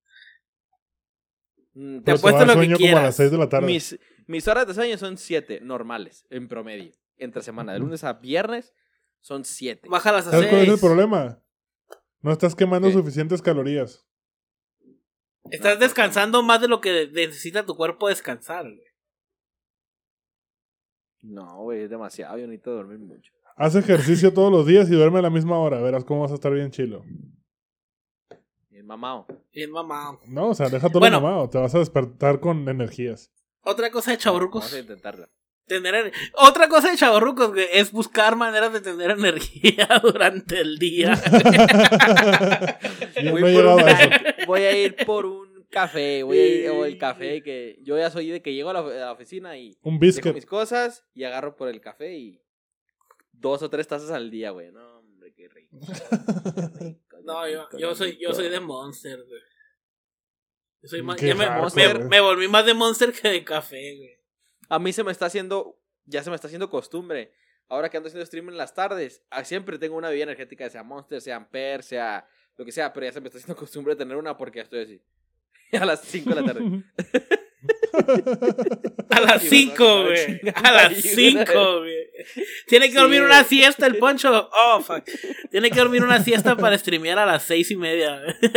[1.73, 3.05] Mm, Te Pero apuesto lo que sueño como a quieras.
[3.05, 3.67] las 6 de la tarde.
[3.67, 6.93] Mis, mis horas de sueño son 7 normales, en promedio.
[7.17, 7.73] Entre semana.
[7.73, 8.75] De lunes a viernes
[9.21, 9.89] son 7.
[9.89, 11.39] Bájalas a ¿Sabes cuál es el problema?
[12.21, 12.95] No estás quemando ¿Qué?
[12.95, 14.07] suficientes calorías.
[15.51, 18.65] Estás descansando más de lo que necesita tu cuerpo descansar.
[18.65, 18.81] güey.
[21.23, 22.39] No, güey, es demasiado.
[22.39, 23.33] Yo necesito dormir mucho.
[23.57, 25.81] Haz ejercicio todos los días y duerme a la misma hora.
[25.83, 27.05] Verás cómo vas a estar bien chilo.
[28.71, 29.27] Bien mamado.
[29.53, 30.21] Bien mamado.
[30.27, 31.21] No, o sea, deja todo Bueno.
[31.21, 31.51] mamado.
[31.51, 33.31] Te vas a despertar con energías.
[33.63, 34.73] Otra cosa de Vamos chavorrucos.
[34.73, 35.29] a intentarlo.
[35.71, 40.79] Tener ener- Otra cosa de chavorrucos, güey, es buscar maneras de tener energía durante el
[40.81, 41.13] día.
[43.31, 44.21] Voy a eso.
[44.49, 46.25] Voy a ir por un café.
[46.25, 48.81] Voy a ir o el café que yo ya soy de que llego a la,
[48.81, 52.41] a la oficina y Un dejo mis cosas y agarro por el café y
[53.33, 54.73] dos o tres tazas al día, güey.
[54.73, 55.77] No, hombre, qué rico.
[55.87, 59.41] Qué rico, No, qué yo, yo soy, yo soy de Monster, güey.
[60.83, 62.09] Yo soy más, ya me, hardcore, me- güey.
[62.09, 64.20] me volví más de Monster que de café, güey.
[64.71, 67.33] A mí se me está haciendo, ya se me está haciendo costumbre.
[67.69, 70.83] Ahora que ando haciendo stream en las tardes, ah, siempre tengo una bebida energética, sea
[70.83, 74.17] Monster, sea Ampere, sea lo que sea, pero ya se me está haciendo costumbre tener
[74.17, 75.03] una porque estoy así.
[75.79, 76.83] A las 5 de la tarde.
[79.11, 80.27] A las Sí, 5, ¿verdad?
[80.41, 80.53] güey.
[80.55, 81.45] A las ayuda.
[81.47, 81.97] 5, güey.
[82.67, 84.51] Tiene que Sí, dormir una siesta el poncho.
[84.53, 85.05] Oh, fuck.
[85.51, 88.21] Tiene que dormir una siesta para streamear a las seis y media.
[88.41, 88.49] Sí,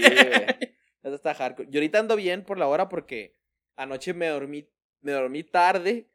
[0.00, 0.76] güey.
[1.02, 1.68] Eso está hardcore.
[1.70, 3.34] Yo ahorita ando bien por la hora porque
[3.76, 4.68] anoche me dormí,
[5.00, 6.08] me dormí tarde,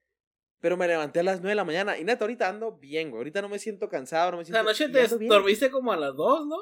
[0.59, 1.97] pero me levanté a las 9 de la mañana.
[1.97, 3.19] Y neta, ahorita ando bien, güey.
[3.19, 4.63] Ahorita no me siento cansado, no me La siento...
[4.63, 5.29] noche y te bien.
[5.29, 6.57] dormiste como a las 2, ¿no?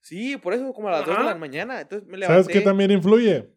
[0.00, 1.24] Sí, por eso como a las 2 de Ajá.
[1.24, 1.80] la mañana.
[1.80, 2.42] Entonces me levanté.
[2.42, 3.50] ¿Sabes qué también influye?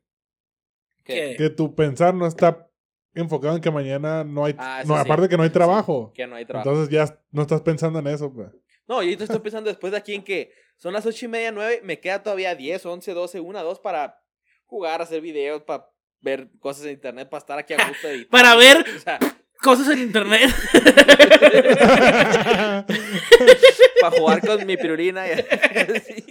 [1.03, 1.35] ¿Qué?
[1.37, 2.67] Que tu pensar no está
[3.13, 4.55] enfocado en que mañana no hay...
[4.57, 5.01] Ah, no, sí.
[5.01, 6.11] aparte que no hay trabajo.
[6.13, 6.69] Que no hay trabajo.
[6.69, 8.49] Entonces ya no estás pensando en eso, pues.
[8.87, 11.81] No, yo estoy pensando después de aquí en que son las ocho y media, nueve,
[11.83, 14.21] me queda todavía 10, 11, 12, 1, 2 para
[14.65, 15.89] jugar, hacer videos, para
[16.21, 18.07] ver cosas en internet, para estar aquí a gusto.
[18.07, 18.29] editar.
[18.31, 19.19] Para ver O sea,
[19.61, 20.51] cosas en internet.
[24.01, 25.27] para jugar con mi pirulina.
[25.27, 26.23] y así.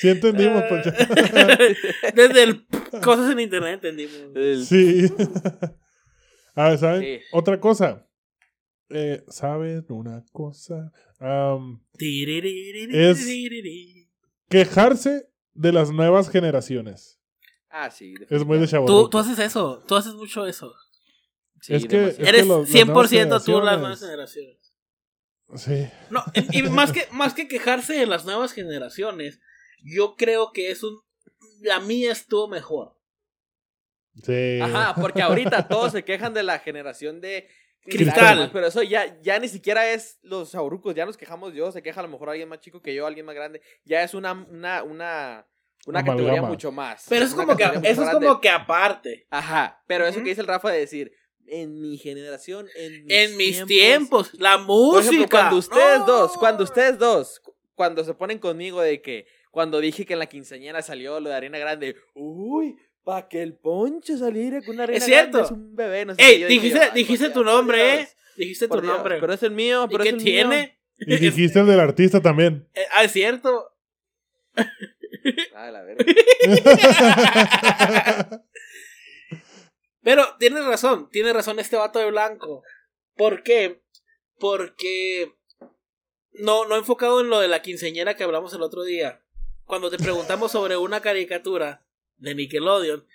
[0.00, 0.68] sí entendimos, Ah.
[0.68, 0.90] Poncho.
[2.14, 2.66] Desde el
[3.02, 4.16] cosas en internet entendimos.
[4.34, 5.12] El- Sí.
[6.56, 7.02] A ver, ¿saben?
[7.02, 7.20] Sí.
[7.32, 8.06] Otra cosa.
[8.90, 10.92] Eh, ¿Saben una cosa?
[12.92, 13.26] Es-
[14.48, 17.18] quejarse de las nuevas generaciones.
[17.76, 18.14] Ah, sí.
[18.30, 18.68] Es muy de.
[18.68, 20.72] Tú, tú haces eso, tú haces mucho eso.
[21.60, 22.28] Sí, es que- demasiado.
[22.28, 24.58] Eres los- las 100% tú las nuevas generaciones-.
[25.56, 25.88] Sí.
[26.10, 29.40] No, y más que, más que quejarse de las nuevas generaciones,
[29.82, 31.00] yo creo que es un...
[31.62, 32.96] La mía estuvo mejor.
[34.22, 34.60] Sí.
[34.62, 37.48] Ajá, porque ahorita todos se quejan de la generación de
[37.82, 38.50] Cristal.
[38.52, 42.00] Pero eso ya, ya ni siquiera es los saurucos, ya nos quejamos yo, se queja
[42.00, 43.60] a lo mejor alguien más chico que yo, alguien más grande.
[43.84, 45.46] Ya es una, una, una,
[45.86, 46.16] una Amalgama.
[46.18, 47.06] categoría mucho más.
[47.08, 49.26] Pero eso es como que, eso es como que aparte.
[49.30, 51.12] Ajá, pero eso que dice el Rafa de decir,
[51.46, 55.10] en mi generación, en mis, En mis tiempos, la Por música.
[55.14, 56.06] ejemplo, cuando ustedes ¡No!
[56.06, 60.20] dos, cuando ustedes dos, cu- cuando se ponen conmigo de que, cuando dije que en
[60.20, 64.84] la quinceañera salió lo de Arena Grande, uy, pa' que el poncho saliera con una
[64.84, 65.38] Arena Es cierto.
[65.38, 66.46] Grande es un bebé, no sé Ey, qué.
[66.46, 68.08] Dije dijiste, yo, dijiste tu nombre, eh.
[68.36, 69.18] Dijiste tu Dios, nombre.
[69.20, 70.48] Pero es el mío, ¿Y pero qué es el mío.
[70.48, 70.78] tiene?
[70.98, 72.66] Y dijiste el del artista también.
[72.74, 73.70] Eh, ah, es cierto.
[75.54, 76.04] Ah, la verga.
[80.02, 82.62] Pero tiene razón, tiene razón este vato de blanco.
[83.16, 83.82] ¿Por qué?
[84.38, 85.32] Porque
[86.32, 89.22] no, no enfocado en lo de la quinceñera que hablamos el otro día.
[89.64, 91.86] Cuando te preguntamos sobre una caricatura
[92.18, 93.06] de Nickelodeon,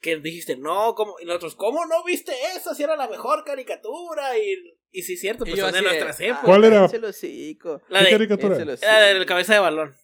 [0.00, 1.16] que dijiste, no, ¿cómo?
[1.20, 2.74] Y nosotros, ¿cómo no viste esa?
[2.74, 4.38] Si era la mejor caricatura.
[4.38, 6.44] Y, y sí, es cierto, pues son de nuestras ah, épocas.
[6.44, 6.82] ¿Cuál era?
[6.82, 8.56] La ¿Qué de, caricatura?
[8.56, 8.86] el hocico.
[8.86, 9.96] la del cabeza de balón.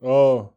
[0.00, 0.54] Oh.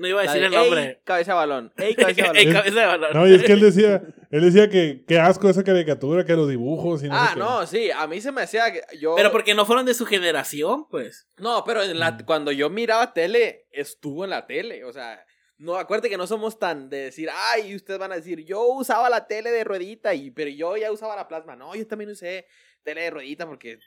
[0.00, 1.00] No iba a decir de, el "Ey, nombre.
[1.04, 1.72] cabeza de balón.
[1.76, 2.36] Ey, cabeza de balón.
[2.46, 3.10] El cabeza de balón.
[3.14, 6.48] No, y es que él decía, él decía que qué asco esa caricatura, que los
[6.48, 7.38] dibujos y no ah, sé qué.
[7.40, 10.06] no, sí, a mí se me hacía que yo Pero porque no fueron de su
[10.06, 11.28] generación, pues.
[11.38, 12.24] No, pero en la, Mm.
[12.24, 14.84] cuando yo miraba tele, estuvo en la tele.
[14.84, 15.24] O sea,
[15.58, 19.10] no, acuérdate que no somos tan de decir, ay, ustedes van a decir, yo usaba
[19.10, 21.54] la tele de ruedita, y, pero yo ya usaba la plasma.
[21.56, 22.46] No, yo también usé
[22.82, 23.78] tele de ruedita porque.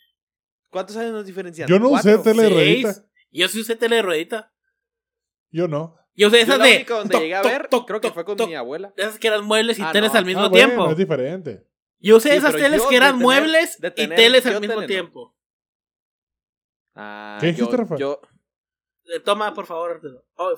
[0.70, 1.68] ¿Cuántos años nos diferencian?
[1.68, 2.96] Yo no usé tele de ruedita.
[3.32, 4.52] Yo sí usé tele de ruedita.
[5.52, 5.96] Yo no.
[6.16, 6.76] Yo usé Yo esas la de.
[6.76, 8.94] única donde toc, llegué a ver, toc, creo que toc, fue con mi abuela.
[8.98, 10.20] Esas que eran muebles y Ah, teles no.
[10.20, 10.76] al mismo Ah, tiempo.
[10.78, 11.66] bueno, es diferente.
[12.00, 14.88] Yo usé Sí, esas teles que eran tener- muebles y teles al mismo no.
[14.88, 15.36] tiempo.
[16.96, 17.96] Ah, ¿Qué dijiste, yo, Rafa?
[17.98, 18.22] yo-
[19.14, 20.00] Eh, Toma, por favor.
[20.36, 20.54] Oh,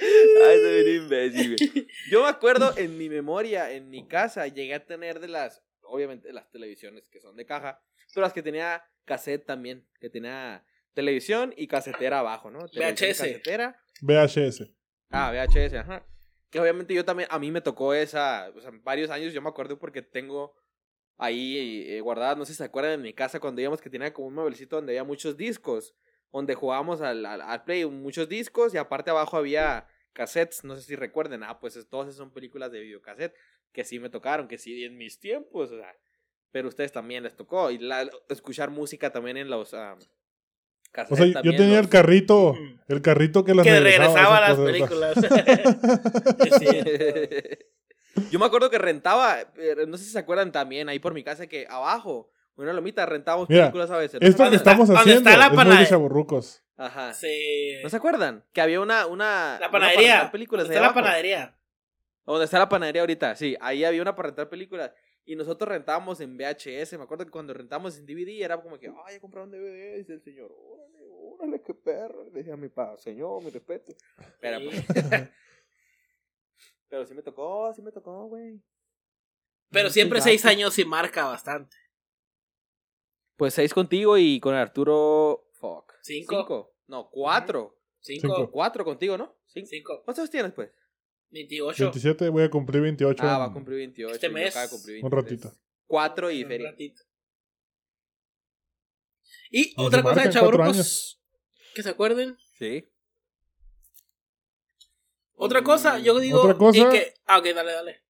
[0.00, 1.86] Ay, soy bien imbécil, güey.
[2.10, 6.32] Yo me acuerdo en mi memoria, en mi casa, llegué a tener de las, obviamente,
[6.32, 7.80] las televisiones que son de caja,
[8.14, 12.68] pero las que tenía cassette también, que tenía televisión y casetera abajo, ¿no?
[12.68, 13.18] Televisión VHS.
[13.18, 13.80] Casetera.
[14.02, 14.70] VHS.
[15.10, 16.06] Ah, VHS, ajá.
[16.50, 19.48] Que obviamente yo también, a mí me tocó esa, o sea, varios años, yo me
[19.48, 20.54] acuerdo porque tengo
[21.18, 24.12] ahí eh, guardadas, no sé si se acuerdan en mi casa cuando íbamos que tenía
[24.12, 25.94] como un mueblecito donde había muchos discos,
[26.32, 30.82] donde jugábamos al, al, al play, muchos discos y aparte abajo había cassettes, no sé
[30.82, 33.34] si recuerden, ah, pues es- todas esas son películas de videocassette
[33.72, 35.94] que sí me tocaron, que sí en mis tiempos, o sea,
[36.50, 39.96] pero a ustedes también les tocó y la, escuchar música también en los ah,
[41.08, 42.80] O sea, yo tenía los- el carrito, Mm.
[42.88, 44.72] el carrito que las que regresaba, regresaba a las cosas.
[44.72, 45.14] películas.
[48.30, 51.22] Yo me acuerdo que rentaba, pero no sé si se acuerdan también, ahí por mi
[51.22, 54.20] casa, que abajo, una lomita, rentábamos Mira, películas a veces.
[54.20, 56.62] ¿no Esto que estamos haciendo está la es muy de panade- chaburrucos.
[56.76, 57.14] Ajá.
[57.14, 57.74] Sí.
[57.82, 58.44] ¿No se acuerdan?
[58.52, 59.52] Que había una, una...
[59.60, 60.12] La una panadería.
[60.14, 61.00] rentar películas Está la abajo.
[61.00, 61.54] panadería.
[62.32, 63.56] Donde está la panadería ahorita, sí.
[63.60, 64.92] Ahí había una para rentar películas.
[65.24, 66.94] Y nosotros rentábamos en VHS.
[66.96, 69.96] Me acuerdo que cuando rentábamos en DVD era como que, ay, ya compraron DVD.
[69.98, 72.24] Dice el señor, órale, órale, qué perro.
[72.24, 73.92] Le decía a mi papá, señor, mi respeto.
[74.40, 74.68] Pero, Sí.
[74.86, 74.96] pues,
[76.88, 78.60] pero sí me tocó, sí me tocó, güey.
[79.70, 81.76] Pero siempre seis años sí marca bastante.
[83.36, 85.48] Pues seis contigo y con Arturo.
[85.52, 85.94] Fuck.
[86.02, 86.74] Cinco.
[86.88, 87.78] No, cuatro.
[88.00, 88.26] Cinco.
[88.36, 88.50] Cinco.
[88.50, 89.36] Cuatro contigo, ¿no?
[89.46, 89.68] Cinco.
[89.70, 90.02] Cinco.
[90.04, 90.70] ¿Cuántos años tienes, pues?
[91.30, 91.84] 28.
[91.84, 93.22] 27, voy a cumplir 28.
[93.24, 94.14] Ah, va a cumplir 28.
[94.14, 94.54] Este mes.
[94.56, 95.40] acabo de cumplir Un 23.
[95.42, 95.60] ratito.
[95.86, 96.70] Cuatro y Un feria.
[96.70, 97.02] ratito.
[99.50, 101.20] Y se otra cosa de chavorrucos
[101.74, 102.36] que se acuerden.
[102.58, 102.88] Sí.
[105.34, 106.40] Otra cosa, yo digo.
[106.42, 108.04] Otra cosa- y que, ah, ok, dale, dale.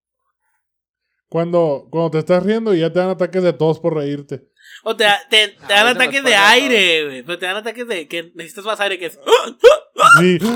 [1.30, 4.48] Cuando, cuando te estás riendo y ya te dan ataques de tos por reírte.
[4.82, 7.22] O te, te, te Ah, dan ataques de aire, güey.
[7.22, 9.20] Pero te dan ataques de que necesitas más aire que es.
[10.18, 10.38] Sí.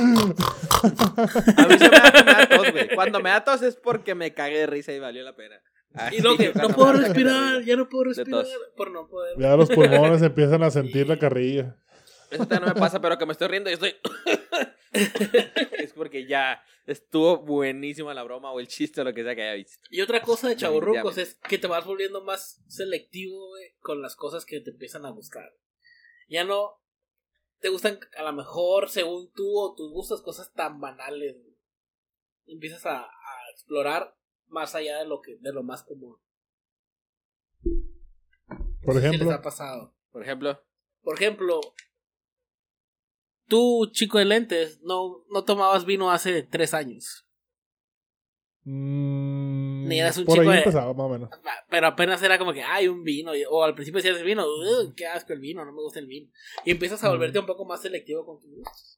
[1.57, 2.89] A mí se me da, me da tos, güey.
[2.95, 5.57] Cuando me da tos es porque me cagué de risa y valió la pena.
[6.11, 8.45] Y no, que no puedo respirar, ya no puedo respirar.
[8.77, 9.37] Por no poder.
[9.39, 11.77] ya los pulmones empiezan a sentir la carrilla.
[12.35, 13.95] Eso todavía no me pasa, pero que me estoy riendo y estoy.
[14.93, 19.43] es porque ya estuvo buenísima la broma o el chiste o lo que sea que
[19.43, 19.87] haya visto.
[19.91, 21.47] Y otra cosa de chavorrucos Definitivamente.
[21.47, 25.11] es que te vas volviendo más selectivo, güey, con las cosas que te empiezan a
[25.11, 25.55] gustar.
[26.29, 26.81] Ya no
[27.61, 31.37] te gustan a lo mejor, según tú o tus gustos, cosas tan banales.
[31.37, 31.57] güey.
[32.47, 34.17] Empiezas a, a explorar
[34.49, 36.17] más allá de lo que de lo más común.
[38.83, 39.25] Por ejemplo.
[39.25, 39.95] les ha pasado.
[40.11, 40.63] Por ejemplo,
[41.03, 41.61] Por ejemplo,
[43.49, 47.27] tú, chico de lentes, no, no tomabas vino hace tres años.
[48.67, 51.31] mm, Ni eras un por chico ahí de- empezaba, más o menos.
[51.69, 53.33] Pero apenas era como que, hay un vino.
[53.51, 56.07] O al principio decías el vino, "Ugh, qué asco el vino, no me gusta el
[56.07, 56.31] vino.
[56.65, 58.97] Y empiezas a volverte un poco más selectivo con tus gustos.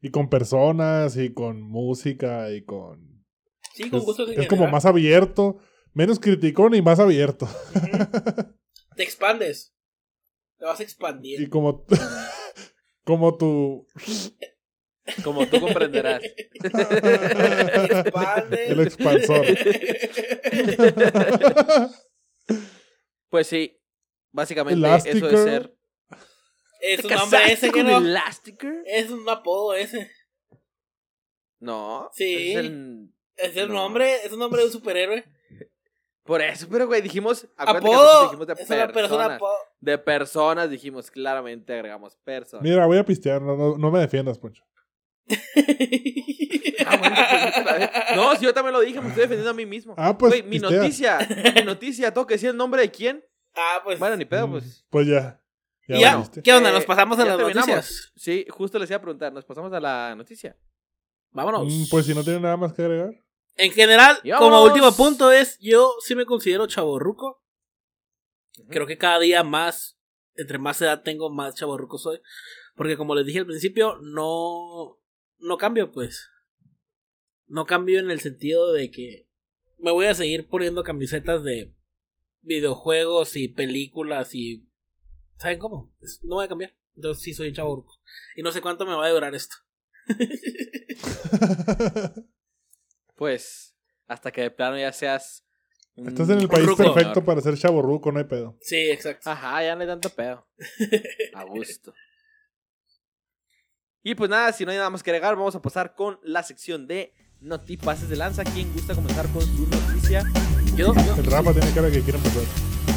[0.00, 3.24] Y con personas, y con música, y con.
[3.74, 5.58] Sí, con Es, gustos en es como más abierto.
[5.92, 7.48] Menos criticón y más abierto.
[8.96, 9.74] Te expandes.
[10.58, 10.82] Te vas a
[11.40, 11.84] Y como.
[13.04, 13.86] como tu.
[15.22, 16.22] como tú comprenderás.
[18.50, 19.46] El expansor.
[23.28, 23.80] Pues sí,
[24.32, 25.74] básicamente eso es ser.
[26.80, 27.98] es ¿Te un nombre ese que no.
[27.98, 28.82] Elastigirl?
[28.86, 30.10] Es un apodo ese.
[31.60, 32.10] No.
[32.12, 32.52] Sí.
[32.52, 33.74] es el- Es el No.
[33.74, 35.24] nombre, es un nombre de un superhéroe.
[36.22, 37.48] Por eso, pero güey, dijimos.
[37.56, 38.22] acuérdate que Apodo.
[38.24, 39.56] dijimos de Es una persona apodo.
[39.84, 42.62] De personas dijimos, claramente agregamos personas.
[42.64, 43.42] Mira, voy a pistear.
[43.42, 44.64] No, no, no me defiendas, Poncho.
[46.86, 49.94] Ah, bueno, pues, no, si yo también lo dije, me estoy defendiendo a mí mismo.
[49.96, 50.44] Ah, pues.
[50.44, 51.18] Mi noticia,
[51.54, 53.24] mi noticia, tengo que decir el nombre de quién.
[53.54, 53.98] ah, pues.
[53.98, 54.84] Bueno, ni pedo, Mm, pues.
[54.90, 55.40] Pues ya.
[55.88, 56.14] ¿y ya?
[56.16, 56.42] valiste.
[56.42, 56.70] ¿Qué onda?
[56.72, 57.68] ¿Nos pasamos a ya las terminamos.
[57.68, 58.12] noticias?
[58.16, 60.56] Sí, justo les iba a preguntar, nos pasamos a la noticia.
[61.30, 61.72] Vámonos.
[61.72, 63.10] Mm, Pues si no tiene nada más que agregar.
[63.56, 67.40] En general, como último punto es, yo sí me considero chaborruco.
[68.68, 69.98] Creo que cada día más,
[70.36, 72.20] entre más edad tengo, más chaborruco soy.
[72.76, 74.98] Porque como les dije al principio, no,
[75.38, 76.30] no cambio pues.
[77.46, 79.28] No cambio en el sentido de que
[79.78, 81.74] me voy a seguir poniendo camisetas de
[82.42, 84.66] videojuegos y películas y...
[85.36, 85.92] ¿Saben cómo?
[86.22, 86.74] No voy a cambiar.
[86.96, 88.00] Entonces sí soy chaborruco.
[88.36, 89.56] Y no sé cuánto me va a durar esto.
[93.16, 93.76] Pues,
[94.06, 95.46] hasta que de plano ya seas
[95.96, 96.82] Estás en el país ruco.
[96.82, 98.56] perfecto para ser chaborruco, no hay pedo.
[98.60, 99.30] Sí, exacto.
[99.30, 100.46] Ajá, ya no hay tanto pedo.
[101.34, 101.94] A gusto.
[104.02, 106.42] Y pues nada, si no hay nada más que agregar, vamos a pasar con la
[106.42, 108.44] sección de Notipases de Lanza.
[108.44, 110.24] ¿Quién gusta comenzar con su noticia?
[110.76, 112.42] Yo, yo, El Rafa tiene cara que quiere empezar.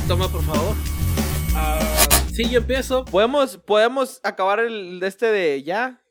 [0.08, 0.76] toma por favor.
[1.54, 1.80] Ah,
[2.34, 3.06] sí, yo empiezo.
[3.06, 6.02] ¿Podemos, podemos acabar el de este de ya?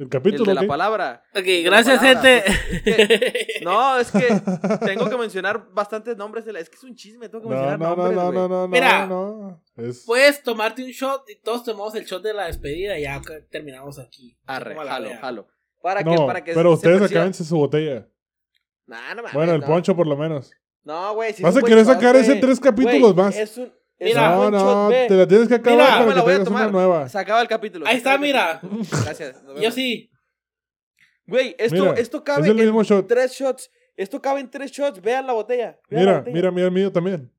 [0.00, 0.44] El El capítulo.
[0.46, 1.22] de la palabra.
[1.34, 2.42] Ok, gracias, palabra.
[2.42, 3.60] gente.
[3.64, 4.26] No, es que
[4.86, 6.46] tengo que mencionar bastantes nombres.
[6.46, 6.60] De la...
[6.60, 8.16] Es que es un chisme, tengo que No, mencionar no, no, nombres.
[8.16, 8.34] no, güey.
[8.38, 9.06] no, no, Mira.
[9.06, 9.36] no,
[9.76, 9.84] no.
[9.84, 10.04] Es...
[10.06, 13.42] Puedes tomarte un shot y todos tomamos el shot de la despedida y ya que
[13.50, 14.38] terminamos aquí.
[14.46, 15.48] Arre, jalo, jalo.
[15.82, 18.08] Para que, no, para que pero se ustedes perciba- acábense su botella.
[18.86, 19.66] Nah, no mames, Bueno, el no.
[19.66, 20.50] poncho por lo menos.
[20.82, 21.34] No, güey.
[21.34, 23.36] si Vas a querer sacar ese tres capítulos más.
[23.36, 23.70] Es un,
[24.00, 24.30] Mira.
[24.34, 26.48] no, no, te la tienes que acabar Mira, para me la que voy a tengas
[26.50, 26.72] una tomar.
[26.72, 27.08] nueva.
[27.08, 27.86] Se acaba el capítulo.
[27.86, 28.60] Ahí está, mira.
[29.04, 29.42] Gracias.
[29.60, 30.10] Yo sí.
[31.26, 33.06] Güey, esto, Mira, esto cabe es el en shot.
[33.06, 33.70] tres shots.
[33.96, 35.00] Esto cabe en tres shots.
[35.02, 35.78] Vean la botella.
[35.88, 36.34] Vean la Mira, botella.
[36.34, 37.30] mira, mira el mío también.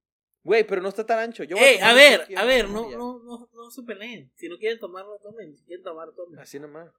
[0.43, 1.43] Güey, pero no está tan ancho.
[1.43, 4.31] Yo Ey, tomar a ver, a ver, no, no, no, no se peleen.
[4.35, 5.55] Si no quieren tomarlo, tomen.
[5.57, 6.39] Si quieren tomar, tomen.
[6.39, 6.89] Así nomás.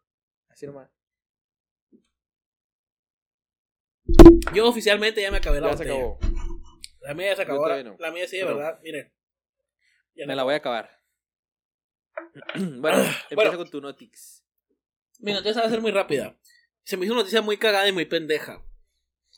[0.48, 0.88] Así nomás.
[4.54, 5.98] Yo oficialmente ya me acabé la Ya se botella.
[5.98, 6.18] acabó.
[7.00, 7.68] La mía ya se acabó.
[7.68, 7.96] La, no.
[7.98, 8.80] la mía sí, de Pero- verdad.
[8.82, 9.12] Miren.
[10.14, 10.36] Ya Me no.
[10.36, 10.90] la voy a acabar.
[12.54, 13.56] bueno, empieza Bueno.
[13.56, 14.44] con tu notix.
[15.18, 16.36] Mi noticia va a ser muy rápida.
[16.84, 18.62] Se me hizo una noticia muy cagada y muy pendeja.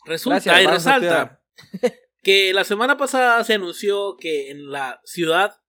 [0.07, 1.43] Resulta Gracias, y resalta
[2.23, 5.61] que la semana pasada se anunció que en la ciudad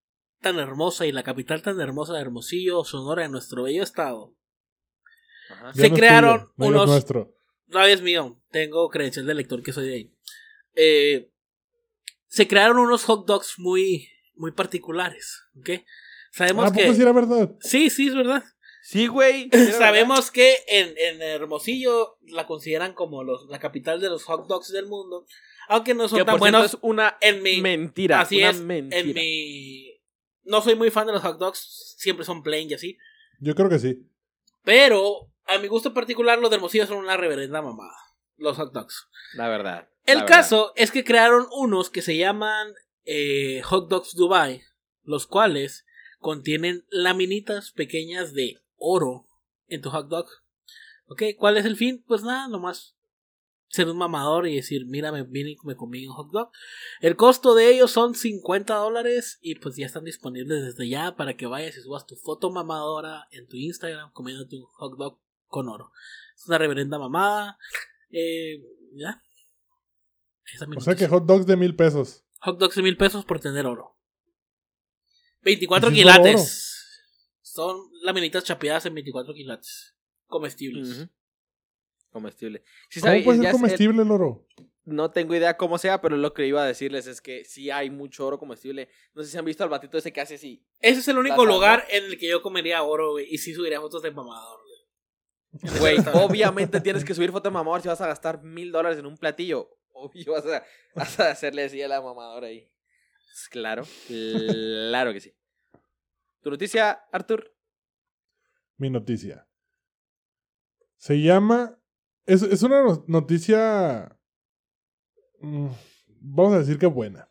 [0.42, 4.36] tan hermosa y la capital tan hermosa de Hermosillo, Sonora, en nuestro bello estado,
[5.50, 5.74] Ajá.
[5.74, 7.36] Se no crearon no unos- nuestro.
[7.68, 10.14] no es mío, tengo credencial de lector que soy de ahí.
[10.76, 11.32] Eh,
[12.28, 15.70] se crearon unos hot dogs muy, muy particulares, ¿ok?
[16.32, 16.82] Sabemos Ah, que...
[16.84, 17.56] poco sí era verdad?
[17.62, 18.44] Sí, sí, es verdad.
[18.84, 19.50] Sí, güey.
[19.78, 24.72] Sabemos que en, en Hermosillo la consideran como los, la capital de los hot dogs
[24.72, 25.26] del mundo.
[25.70, 27.62] Aunque no son Que tan por cierto buenos es una en mi.
[27.62, 28.22] mentira.
[28.22, 28.60] así una es.
[28.62, 29.00] mentira.
[29.02, 29.92] En mi.
[30.44, 31.96] No soy muy fan de los hot dogs.
[31.98, 32.98] Siempre son plain y así.
[33.40, 34.08] Yo creo que sí.
[34.64, 37.96] Pero a mi gusto particular, los de Hermosillo son una reverenda mamada.
[38.38, 39.08] Los hot dogs.
[39.34, 39.90] La verdad.
[40.06, 40.38] El la verdad.
[40.38, 42.74] caso es que crearon unos que se llaman
[43.06, 44.62] eh, Hot Dogs Dubai,
[45.04, 45.86] los cuales
[46.20, 49.28] contienen laminitas pequeñas de oro
[49.68, 50.28] en tu hot dog.
[51.08, 51.24] ¿Ok?
[51.38, 52.04] ¿Cuál es el fin?
[52.08, 52.96] Pues nada, nomás
[53.68, 56.52] ser un mamador y decir, mira, me vine y me comí un hot dog.
[57.02, 61.36] El costo de ellos son 50 dólares y pues ya están disponibles desde ya para
[61.36, 65.68] que vayas y subas tu foto mamadora en tu Instagram comiéndote un hot dog con
[65.68, 65.92] oro.
[66.36, 67.58] Es una reverenda mamada.
[68.10, 69.22] Eh, ya.
[70.54, 72.25] Esa O sea que hot dogs de mil pesos.
[72.46, 73.98] Hot dogs de mil pesos por tener oro.
[75.44, 76.72] 24 ¿Y si es solo quilates.
[77.42, 79.96] Son laminitas chapeadas en 24 quilates.
[80.28, 80.90] Comestibles.
[80.90, 81.10] Ujú.
[82.12, 82.64] Comestible.
[82.90, 84.48] Sí, ¿Cómo sabe- puede ser es- comestible el oro?
[84.86, 87.90] No tengo idea cómo sea, pero lo que iba a decirles es que sí hay
[87.90, 88.88] mucho oro comestible.
[89.16, 90.64] No sé si han visto al batito ese que hace así.
[90.80, 93.26] Ese es el único lugar en el que yo comería oro, güey.
[93.34, 95.80] Y sí subiría fotos de mamador, güey.
[95.80, 99.08] Güey, obviamente tienes que subir foto de mamador si vas a gastar mil dólares en
[99.08, 99.76] un platillo.
[99.98, 102.70] Obvio vas a, vas a hacerle así a la mamadora ahí.
[103.50, 105.34] Claro, claro que sí.
[106.42, 107.54] ¿Tu noticia, Arthur?
[108.78, 109.48] Mi noticia.
[110.98, 111.80] Se llama.
[112.26, 114.18] Es, es una no- noticia.
[115.40, 115.68] mm,
[116.22, 117.30] Vamos a decir que buena.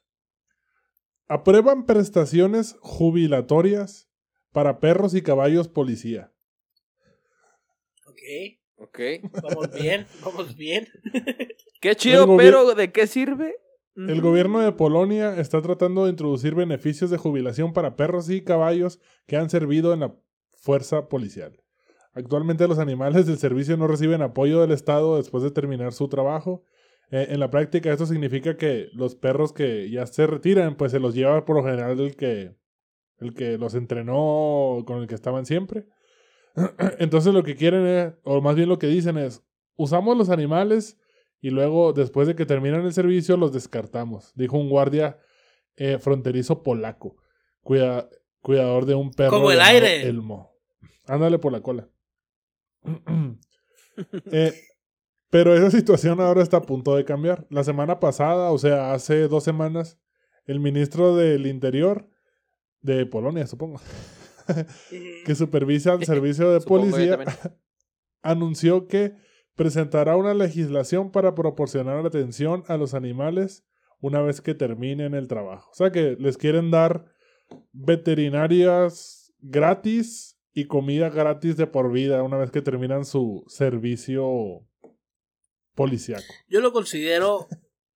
[1.27, 4.09] Aprueban prestaciones jubilatorias
[4.53, 6.33] para perros y caballos policía.
[8.07, 8.21] Ok.
[8.77, 8.99] Ok.
[9.43, 10.89] Vamos bien, vamos bien.
[11.81, 13.57] Qué chido, pero ¿de qué sirve?
[13.97, 19.01] El gobierno de Polonia está tratando de introducir beneficios de jubilación para perros y caballos
[19.27, 20.17] que han servido en la
[20.57, 21.63] fuerza policial.
[22.13, 26.65] Actualmente los animales del servicio no reciben apoyo del Estado después de terminar su trabajo.
[27.11, 30.99] Eh, en la práctica esto significa que los perros que ya se retiran, pues se
[30.99, 32.57] los lleva por lo general el que,
[33.19, 35.87] el que los entrenó, con el que estaban siempre.
[36.99, 39.43] Entonces lo que quieren es, o más bien lo que dicen es,
[39.77, 40.99] usamos los animales
[41.41, 45.19] y luego, después de que terminan el servicio, los descartamos, dijo un guardia
[45.77, 47.17] eh, fronterizo polaco,
[47.63, 48.09] cuida-
[48.41, 49.31] cuidador de un perro.
[49.31, 50.07] Como el aire.
[50.07, 50.53] Elmo.
[51.07, 51.89] Ándale por la cola.
[54.33, 54.53] Eh,
[55.31, 57.47] pero esa situación ahora está a punto de cambiar.
[57.49, 60.01] La semana pasada, o sea, hace dos semanas,
[60.47, 62.09] el ministro del Interior
[62.81, 63.81] de Polonia, supongo,
[65.25, 67.19] que supervisa el servicio de policía,
[68.23, 69.15] anunció que
[69.55, 73.65] presentará una legislación para proporcionar atención a los animales
[74.01, 75.71] una vez que terminen el trabajo.
[75.71, 77.07] O sea que les quieren dar
[77.73, 84.67] veterinarias gratis y comida gratis de por vida una vez que terminan su servicio
[85.75, 86.33] policiaco.
[86.49, 87.49] Yo lo considero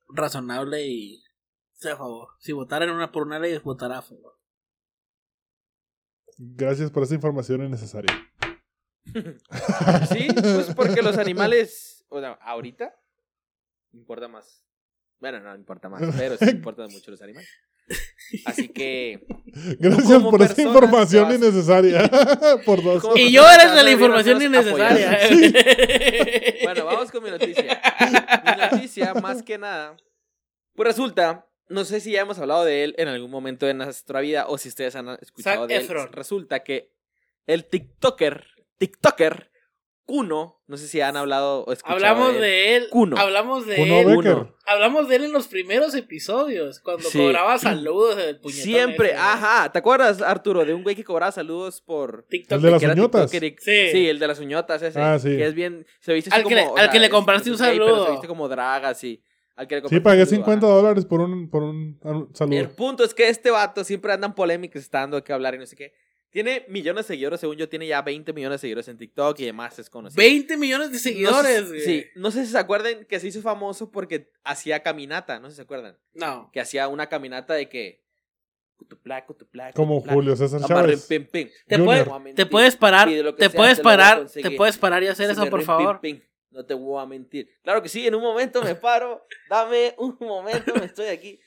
[0.08, 1.22] razonable y
[1.72, 2.28] sea a favor.
[2.38, 4.37] Si votaran una por una ley, votará a favor.
[6.38, 8.12] Gracias por esa información innecesaria.
[10.10, 12.94] Sí, pues porque los animales, o sea, ahorita
[13.94, 14.62] importa más.
[15.18, 17.48] Bueno, no importa más, pero sí importan mucho los animales.
[18.44, 19.26] Así que
[19.78, 22.06] Gracias por esa información vas- innecesaria.
[22.66, 23.02] por dos.
[23.16, 25.18] Y yo eres de la información innecesaria.
[26.64, 27.80] Bueno, vamos con mi noticia.
[28.44, 29.96] Mi noticia, más que nada.
[30.74, 34.20] Pues resulta, no sé si ya hemos hablado de él en algún momento de nuestra
[34.20, 35.82] vida o si ustedes han escuchado Zac de él.
[35.82, 36.12] Efron.
[36.12, 36.90] Resulta que
[37.46, 38.44] el TikToker,
[38.78, 39.50] TikToker,
[40.04, 42.40] Kuno, no sé si han hablado o escuchado Hablamos de él.
[42.40, 42.88] de él.
[42.88, 43.18] Kuno.
[43.18, 44.06] Hablamos de Kuno él.
[44.06, 44.32] Becker.
[44.36, 44.56] Uno.
[44.66, 46.80] Hablamos de él en los primeros episodios.
[46.80, 47.18] Cuando Sí.
[47.18, 48.62] cobraba saludos del puñetón.
[48.64, 49.16] Siempre, ese.
[49.18, 49.70] ajá.
[49.70, 52.24] ¿Te acuerdas, Arturo, de un güey que cobraba saludos por.
[52.30, 52.56] TikTok.
[52.56, 53.30] El de las uñotas.
[53.30, 53.54] Sí.
[53.60, 54.98] Sí, el de las uñotas ese.
[54.98, 55.28] Ah, sí.
[55.36, 55.86] Que es bien.
[56.00, 57.86] Se viste Al así que le- como, al sea, que le compraste es un pero
[57.86, 58.06] saludo.
[58.06, 59.22] se viste como draga, así.
[59.58, 60.74] Al que le Sí, pagué un saludo, 50 ajá.
[60.76, 61.98] dólares por un, por un,
[62.32, 62.60] saludo.
[62.60, 65.66] El punto es que este vato siempre andan polémicas, está dando que hablar y no
[65.66, 65.94] sé qué.
[66.30, 69.46] Tiene millones de seguidores, según yo, tiene ya 20 millones de seguidores en TikTok y
[69.46, 70.22] demás es conocido.
[70.22, 71.62] 20 millones de seguidores.
[71.62, 75.40] No sé, sí, no sé si se acuerdan que se hizo famoso porque hacía caminata,
[75.40, 75.98] no sé si se acuerdan.
[76.14, 76.50] No.
[76.52, 78.06] Que hacía una caminata de que.
[79.74, 81.06] Como Julio César Chávez.
[81.06, 81.48] pim, pim.
[81.66, 83.08] Te, a te puedes parar.
[83.08, 84.26] Te sea, puedes te lo voy a parar.
[84.30, 86.00] Te puedes parar y hacer Si eso, por favor.
[86.00, 87.48] pim, pim, No te voy a mentir.
[87.62, 89.26] Claro que sí, en un momento me paro.
[89.50, 91.40] Dame un momento, me estoy aquí.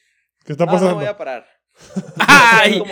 [0.45, 0.95] ¿Qué está No, no pasando?
[0.95, 1.47] voy a parar.
[2.27, 2.79] Ay.
[2.79, 2.85] No,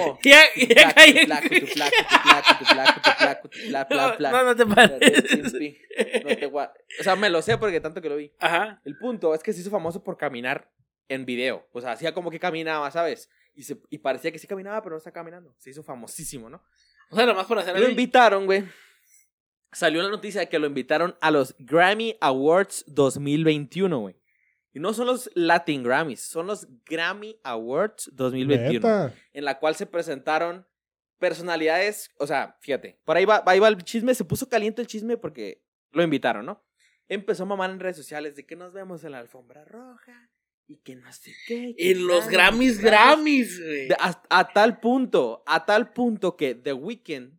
[4.32, 4.99] no, no te pares.
[6.24, 6.45] No te
[6.99, 8.32] O sea, me lo sé porque tanto que lo vi.
[8.39, 8.82] Ajá.
[8.86, 10.72] El punto es que se hizo famoso por caminar
[11.07, 11.68] en video.
[11.74, 13.30] O sea, hacía como que caminaba, ¿sabes?
[13.55, 15.53] Y, se, y parecía que sí caminaba, pero no está caminando.
[15.57, 16.64] Se hizo famosísimo, ¿no?
[17.12, 18.64] O sea, nomás por hacer Lo invitaron, güey.
[19.72, 24.15] Salió la noticia de que lo invitaron a los Grammy Awards 2021, güey.
[24.74, 29.15] Y no son los Latin Grammys, son los Grammy Awards 2021 Neta.
[29.34, 30.65] en la cual se presentaron
[31.17, 34.88] personalidades, o sea, fíjate, por ahí va, ahí va el chisme, se puso caliente el
[34.88, 36.63] chisme porque lo invitaron, ¿no?
[37.07, 40.30] Empezó a mamar en redes sociales de que nos vemos en la alfombra roja
[40.67, 41.74] y que no sé qué.
[41.78, 43.89] En los Grammys, Grammys, güey.
[43.99, 47.39] A, a tal punto, a tal punto que The Weeknd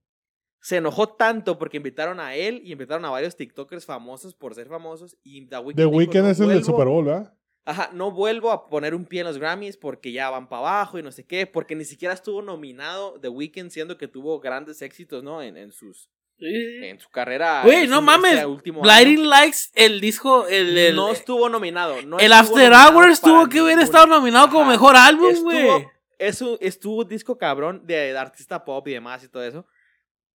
[0.61, 4.69] se enojó tanto porque invitaron a él y invitaron a varios TikTokers famosos por ser
[4.69, 7.35] famosos y The Weeknd The dijo, Weeknd "No es el del Super Bowl, ¿verdad?
[7.65, 10.99] Ajá, no vuelvo a poner un pie en los Grammys porque ya van para abajo
[10.99, 14.81] y no sé qué, porque ni siquiera estuvo nominado The Weeknd siendo que tuvo grandes
[14.83, 15.43] éxitos, ¿no?
[15.43, 16.11] En, en sus
[16.43, 17.61] en su carrera.
[17.65, 18.33] Güey, no mames.
[18.33, 19.29] este último Blinding año.
[19.29, 22.01] Likes, el disco, el, el, no estuvo nominado.
[22.03, 24.71] no el estuvo After nominado Hours tuvo que haber estado nominado como Ajá.
[24.71, 25.87] mejor álbum, Estuvo- güey.
[26.19, 29.67] Eso estuvo disco cabrón de, de artista pop y demás y todo eso.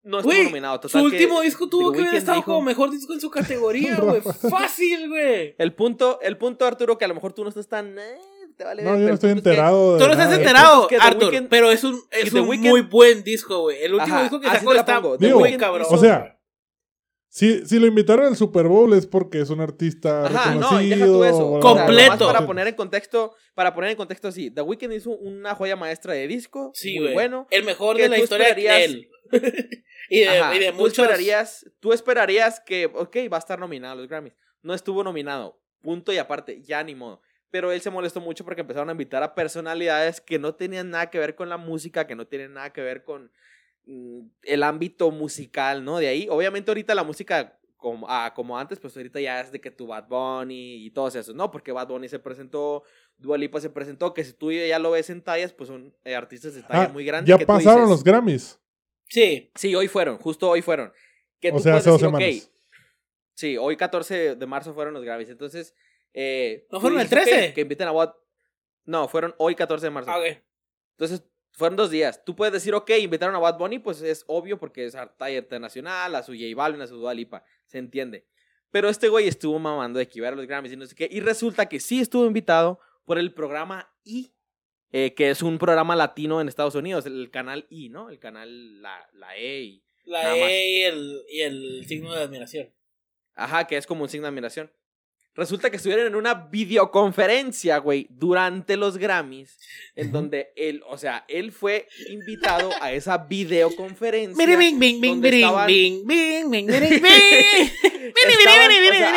[0.05, 0.79] No estuvo Güey, nominado.
[0.87, 3.95] Su que último disco tuvo que haber estado dijo- como mejor disco en su categoría,
[4.01, 4.21] güey.
[4.21, 5.55] Fácil, güey.
[5.57, 7.97] El punto, el punto, Arturo, que a lo mejor tú no estás tan.
[7.99, 8.17] eh,
[8.55, 10.33] te vale No, ver, yo no estoy punto es que- enterado de Tú no estás
[10.37, 13.83] enterado, Es que The Arthur, Weeknd- pero es un, es un muy buen disco, güey.
[13.83, 15.17] El último Ajá, disco que sacó está pongo.
[15.39, 15.87] Muy cabrón.
[15.89, 16.34] O sea,
[17.35, 20.87] si, si lo invitaron al Super Bowl es porque es un artista Ajá, no, y
[20.87, 21.49] deja tú eso.
[21.51, 22.27] bla, bla, bla, Completo.
[22.27, 26.13] para poner en contexto, para poner en contexto así, The Weeknd hizo una joya maestra
[26.13, 27.13] de disco, sí, muy güey.
[27.13, 27.45] bueno.
[27.51, 29.09] el mejor de la historia de él.
[30.09, 30.99] y de, Ajá, y de tú muchos.
[30.99, 34.33] esperarías, tú esperarías que, ok, va a estar nominado a los Grammys.
[34.61, 37.21] No estuvo nominado, punto y aparte, ya ni modo.
[37.51, 41.09] Pero él se molestó mucho porque empezaron a invitar a personalidades que no tenían nada
[41.09, 43.29] que ver con la música, que no tienen nada que ver con
[43.87, 45.97] el ámbito musical, ¿no?
[45.97, 49.61] De ahí, obviamente ahorita la música como, ah, como antes, pues ahorita ya es de
[49.61, 51.51] que tu Bad Bunny y todos esos, ¿no?
[51.51, 52.83] Porque Bad Bunny se presentó,
[53.17, 56.15] Dua Lipa se presentó, que si tú ya lo ves en tallas, pues son eh,
[56.15, 57.29] artistas de talla Ah, muy grandes.
[57.29, 58.59] ya que tú pasaron dices- los Grammys.
[59.07, 59.51] Sí.
[59.55, 60.91] Sí, hoy fueron, justo hoy fueron.
[61.39, 62.51] Que O tú sea, hace dos decir, ok, semanas.
[63.35, 65.29] Sí, hoy 14 de marzo fueron los Grammys.
[65.29, 65.75] Entonces,
[66.13, 67.53] eh, ¿No fueron el dices, ok, 13?
[67.53, 68.13] que inviten a Bad.
[68.85, 70.09] No, fueron hoy 14 de marzo.
[70.09, 70.37] Ah, ok.
[70.97, 71.23] Entonces,
[71.57, 72.23] fueron dos días.
[72.25, 76.15] Tú puedes decir, ok, invitaron a Bad Bunny, pues es obvio porque es talla internacional,
[76.15, 77.43] a su J Balvin, a su Dua Lipa.
[77.65, 78.25] Se entiende.
[78.71, 81.07] Pero este güey estuvo mamando de que iba a los Grammys y no sé qué.
[81.09, 84.33] Y resulta que sí estuvo invitado por el programa I,
[84.91, 88.09] eh, que es un programa latino en Estados Unidos, el canal I, ¿no?
[88.09, 89.61] El canal La, la E.
[89.61, 90.35] y- La.
[90.37, 92.73] E y el, y el signo de admiración.
[93.33, 94.71] Ajá, que es como un signo de admiración.
[95.35, 99.57] Resulta que estuvieron en una videoconferencia, güey, durante los Grammys,
[99.95, 104.37] en donde él, o sea, él fue invitado a esa videoconferencia.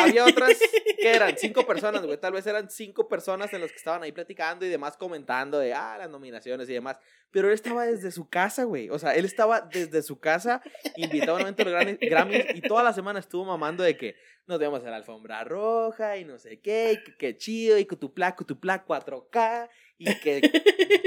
[0.03, 0.57] Había otras
[1.01, 2.17] que eran cinco personas, güey.
[2.17, 5.73] Tal vez eran cinco personas en los que estaban ahí platicando y demás comentando de,
[5.73, 6.97] ah, las nominaciones y demás.
[7.31, 8.89] Pero él estaba desde su casa, güey.
[8.89, 10.61] O sea, él estaba desde su casa,
[10.97, 14.15] invitado a un evento de Grammys y toda la semana estuvo mamando de que
[14.49, 17.85] nos vemos en la alfombra roja y no sé qué, y que, que chido, y
[17.85, 19.69] que tu placa, tu placa 4K,
[19.99, 20.41] y que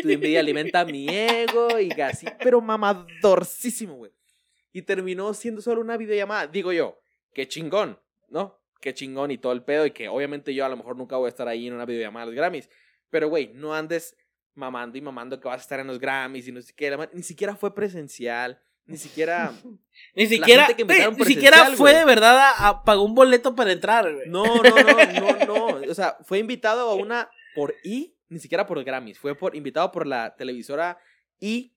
[0.00, 4.12] tu envidia alimenta mi ego, y así, pero mamadorcísimo, güey.
[4.72, 6.46] Y terminó siendo solo una videollamada.
[6.46, 7.00] Digo yo,
[7.34, 8.62] qué chingón, ¿no?
[8.80, 11.26] Qué chingón y todo el pedo, y que obviamente yo a lo mejor nunca voy
[11.26, 12.70] a estar ahí en una videollamada de los Grammys.
[13.10, 14.16] Pero, güey, no andes
[14.54, 16.96] mamando y mamando que vas a estar en los Grammys y no sé qué.
[17.12, 19.52] Ni siquiera fue presencial, ni siquiera.
[20.14, 23.72] Ni siquiera, gente que ni siquiera fue de verdad a, a- pagó un boleto para
[23.72, 24.28] entrar, güey.
[24.28, 25.46] No, no, no, no,
[25.80, 25.90] no.
[25.90, 29.18] O sea, fue invitado a una por I, ni siquiera por Grammys.
[29.18, 30.98] Fue por, invitado por la televisora
[31.40, 31.74] I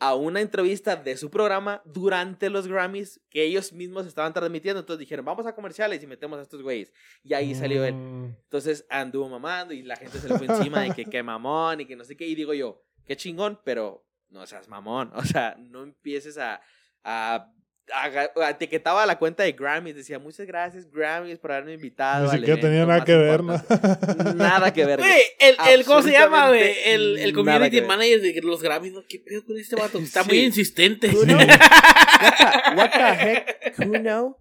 [0.00, 4.80] a una entrevista de su programa durante los Grammys que ellos mismos estaban transmitiendo.
[4.80, 6.92] Entonces dijeron, vamos a comerciales y metemos a estos güeyes.
[7.22, 7.94] Y ahí salió él.
[7.94, 11.82] Mm, Entonces anduvo mamando y la gente se le fue encima de que qué mamón
[11.82, 12.26] y que no sé qué.
[12.26, 15.10] Y digo yo, qué chingón, pero no seas mamón.
[15.14, 16.60] O sea, no empieces a.
[17.04, 17.48] a,
[17.90, 22.30] a- a- etiquetaba la cuenta de Grammys, decía muchas gracias Grammys por haberme invitado.
[22.30, 23.54] Ni siquiera tenía nada que ver, ¿no?
[23.54, 24.34] importante".
[24.34, 24.98] Nada que ver.
[25.00, 25.10] güey.
[25.10, 26.76] Güey, el, el, ¿cómo se llama, güey?
[26.84, 27.88] El, el nada community que ver.
[27.88, 29.02] manager de los Grammys, ¿no?
[29.08, 29.98] ¿Qué pedo con este vato?
[29.98, 30.28] Está Sí.
[30.28, 31.08] muy insistente.
[31.08, 31.36] Kuno?
[31.38, 33.76] What the, what the heck?
[33.76, 34.36] Kuno?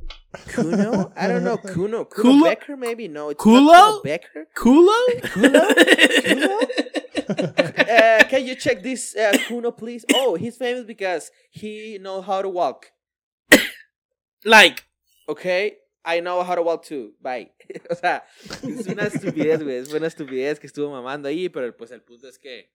[0.53, 1.13] Kuno?
[1.15, 1.57] I don't know.
[1.61, 2.09] Kuno.
[2.09, 2.45] Kuno Kulo?
[2.45, 3.07] Becker, maybe?
[3.07, 3.31] No.
[3.31, 3.71] It's Kulo?
[3.71, 4.49] Kuno Becker.
[4.53, 4.91] ¿Culo?
[5.33, 5.61] Kuno?
[6.27, 6.59] Kuno?
[7.87, 10.05] Uh, can you check this uh, Kuno, please?
[10.13, 12.91] Oh, he's famous because he knows how to walk.
[14.45, 14.83] Like,
[15.29, 17.11] Okay, I know how to walk too.
[17.21, 17.51] Bye.
[17.89, 18.23] o sea,
[18.63, 19.75] es una estupidez, güey.
[19.75, 22.71] Es una estupidez que estuvo mamando ahí, pero pues el punto es que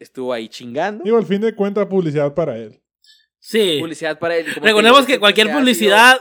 [0.00, 1.04] estuvo ahí chingando.
[1.04, 2.82] Digo, al fin de cuentas, publicidad para él.
[3.38, 3.78] sí.
[3.80, 4.46] Publicidad para él.
[4.56, 6.20] Recordemos que cualquier publicidad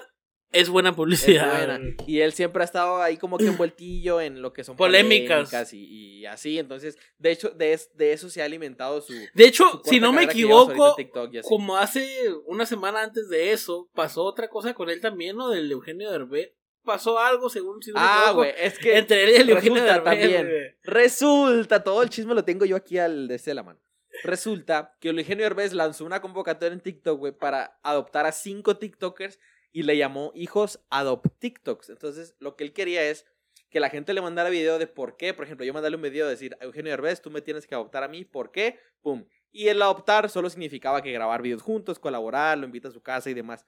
[0.52, 1.68] es buena es publicidad.
[1.68, 1.96] buena.
[2.08, 5.74] Y él siempre ha estado ahí como que envueltillo en lo que son Polémicas.
[5.74, 6.58] y, y así.
[6.60, 9.14] Entonces, de hecho, de, es- de eso se ha alimentado su.
[9.34, 12.08] De hecho, su si no me equivoco, TikTok como hace
[12.46, 15.50] una semana antes de eso, pasó otra cosa con él también, ¿no?
[15.50, 16.54] Del Eugenio Derbez.
[16.84, 20.04] Pasó algo, según si no Ah, güey, es que Entre él y el Eugenio Derbez.
[20.06, 20.50] también.
[20.84, 23.80] Resulta, todo el chisme lo tengo yo aquí al desde la mano.
[24.24, 28.78] Resulta que el Eugenio Herbes lanzó una convocatoria en TikTok, güey, para adoptar a cinco
[28.78, 29.38] TikTokers
[29.72, 31.90] y le llamó Hijos Adopt TikToks.
[31.90, 33.26] Entonces, lo que él quería es
[33.70, 35.34] que la gente le mandara video de por qué.
[35.34, 38.04] Por ejemplo, yo mandarle un video de decir, Eugenio Herbes, tú me tienes que adoptar
[38.04, 38.80] a mí, ¿por qué?
[39.02, 39.26] Pum.
[39.52, 43.30] Y el adoptar solo significaba que grabar videos juntos, colaborar, lo invita a su casa
[43.30, 43.66] y demás.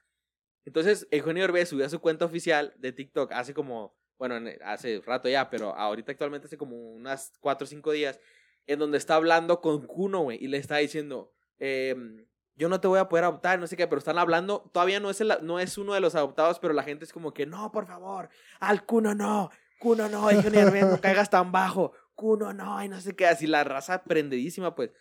[0.66, 5.02] Entonces, Eugenio Herbes subió a su cuenta oficial de TikTok hace como, bueno, en- hace
[5.06, 8.20] rato ya, pero ahorita actualmente hace como unas 4 o 5 días,
[8.68, 12.26] en donde está hablando con Kuno, güey, y le está diciendo, em,
[12.60, 15.10] yo no te voy a poder adoptar, no sé qué, pero están hablando, todavía no
[15.10, 17.72] es, el- no es uno de los adoptados, pero la gente es como que, no,
[17.72, 18.30] por favor,
[18.60, 19.50] al Kuno no,
[19.80, 23.64] Kuno no, Herbes, no caigas tan bajo, Kuno no, y no sé qué, así la
[23.64, 24.92] raza prendidísima, pues.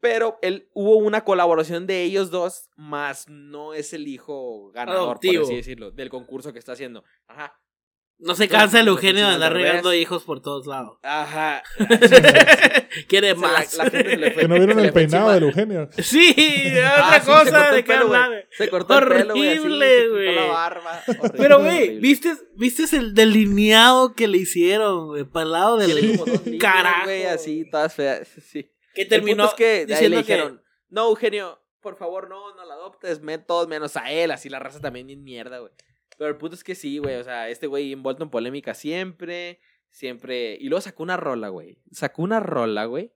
[0.00, 5.42] Pero él, hubo una colaboración de ellos dos, más no es el hijo ganador, Adoptivo.
[5.42, 7.04] por así decirlo, del concurso que está haciendo.
[7.26, 7.58] Ajá.
[8.26, 10.98] No se cansa el Eugenio de andar regando hijos por todos lados.
[11.02, 11.62] Ajá.
[13.08, 13.76] Quiere sea, la- más.
[13.76, 15.88] la gente le fue- Que no vieron el peinado del Eugenio.
[15.98, 16.34] Sí,
[16.82, 18.46] Ah, otra sí, cosa de qué hablar.
[18.50, 20.34] Se cortó el pelo, así, se güey.
[20.34, 21.02] la barba.
[21.06, 21.98] Horrible, Pero, güey.
[21.98, 25.24] ¿viste, ¿viste el delineado que le hicieron, güey?
[25.24, 26.18] Para el lado del
[26.60, 27.04] carajo.
[27.04, 28.28] güey, así, todas feas.
[28.50, 28.70] Sí.
[28.94, 32.54] Que terminó es que de ahí diciendo le que- dijeron, no, Eugenio, por favor, no,
[32.54, 35.72] no la adoptes, me, todos menos a él, así la raza también bien mierda, güey.
[36.18, 39.60] Pero el punto es que sí, güey, o sea, este güey envuelto en polémica siempre,
[39.90, 43.12] siempre, y luego sacó una rola, güey, sacó una rola, güey,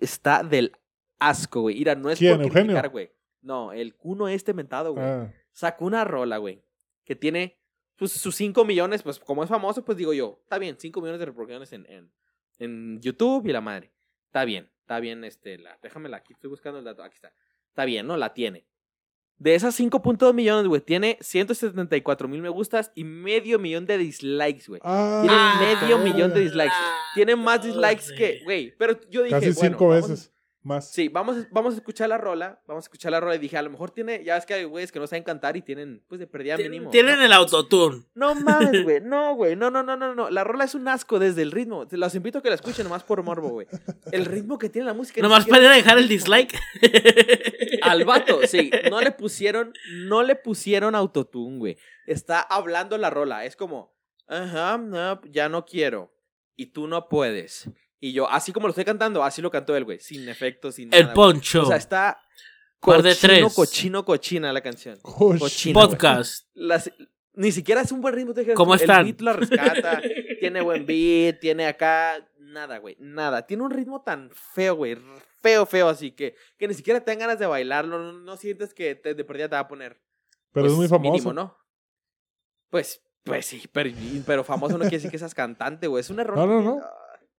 [0.00, 0.72] está del
[1.18, 3.10] asco, güey, mira, no es ¿Quién, por criticar, güey,
[3.42, 6.62] no, el cuno este mentado, güey, Ah, sacó una rola, güey,
[7.04, 7.58] que tiene
[7.96, 11.18] pues, sus 5 millones, pues como es famoso, pues digo yo, está bien, 5 millones
[11.18, 12.12] de reproducciones en, en,
[12.58, 13.92] en YouTube y la madre.
[14.26, 17.32] Está bien, está bien, este, la, déjamela aquí, estoy buscando el dato, aquí está.
[17.68, 18.16] Está bien, ¿no?
[18.16, 18.66] La tiene.
[19.38, 24.64] De esas 5.2 millones, güey, tiene 174 mil me gustas y medio millón de dislikes,
[24.66, 24.80] güey.
[24.82, 26.72] ah, Tiene Ah, medio millón de dislikes.
[27.14, 28.74] Tiene más dislikes que, güey.
[28.78, 30.32] pero yo dije, Casi bueno, cinco vamos veces
[30.62, 30.90] más.
[30.90, 33.56] Sí, vamos, a- vamos a escuchar la rola, vamos a escuchar la rola y dije,
[33.56, 36.02] a lo mejor tiene, ya es que hay güeyes que no saben cantar y tienen,
[36.08, 36.90] pues de perdida mínimo.
[36.90, 37.24] Tienen ¿no?
[37.24, 38.02] el autotune.
[38.14, 39.00] No mames, güey.
[39.04, 39.54] No, güey.
[39.54, 40.28] No, no, no, no, no.
[40.28, 41.86] La rola es un asco desde el ritmo.
[41.90, 43.68] Los invito a que la escuchen nomás por morbo, güey.
[44.10, 45.20] El ritmo que tiene la música.
[45.22, 46.58] Nomás siquiera- para dejar el dislike.
[47.90, 48.70] Al vato, sí.
[48.90, 51.78] No le pusieron, no le pusieron autotune, güey.
[52.06, 53.44] Está hablando la rola.
[53.44, 53.94] Es como,
[54.26, 56.12] ajá, no, ya no quiero.
[56.56, 57.68] Y tú no puedes.
[58.00, 59.98] Y yo, así como lo estoy cantando, así lo cantó él, güey.
[60.00, 61.14] Sin efectos, sin El nada.
[61.14, 61.32] güey.
[61.32, 61.62] poncho.
[61.62, 63.54] O sea, está de cochino, tres.
[63.54, 64.98] cochino, cochina la canción.
[65.02, 65.78] Coch- Cochino.
[65.80, 65.88] güey.
[65.90, 66.46] Podcast.
[66.54, 66.90] Las-
[67.34, 68.32] Ni siquiera es un buen ritmo.
[68.32, 69.04] te dije, ¿Cómo el están?
[69.04, 70.00] beat la rescata.
[70.40, 72.26] tiene buen beat, tiene acá.
[72.38, 72.96] Nada, güey.
[73.00, 73.46] Nada.
[73.46, 74.96] Tiene un ritmo tan feo, güey.
[75.46, 78.00] Feo, feo, así que, que ni siquiera te dan ganas de bailarlo.
[78.00, 80.02] No, no sientes que te, de perdida te va a poner.
[80.50, 81.12] Pero pues, es muy famoso.
[81.12, 81.56] Mínimo, ¿no?
[82.68, 83.90] Pues, pues sí, pero,
[84.26, 86.00] pero famoso no quiere decir que seas cantante, güey.
[86.00, 86.36] Es un error.
[86.36, 86.80] No, no, no.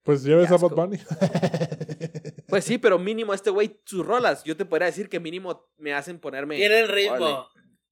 [0.03, 0.71] Pues ya ves Qué a Bad.
[0.71, 0.97] Bunny.
[2.47, 5.93] Pues sí, pero mínimo este güey, sus rolas, yo te podría decir que mínimo me
[5.93, 7.49] hacen ponerme Tiene el ritmo.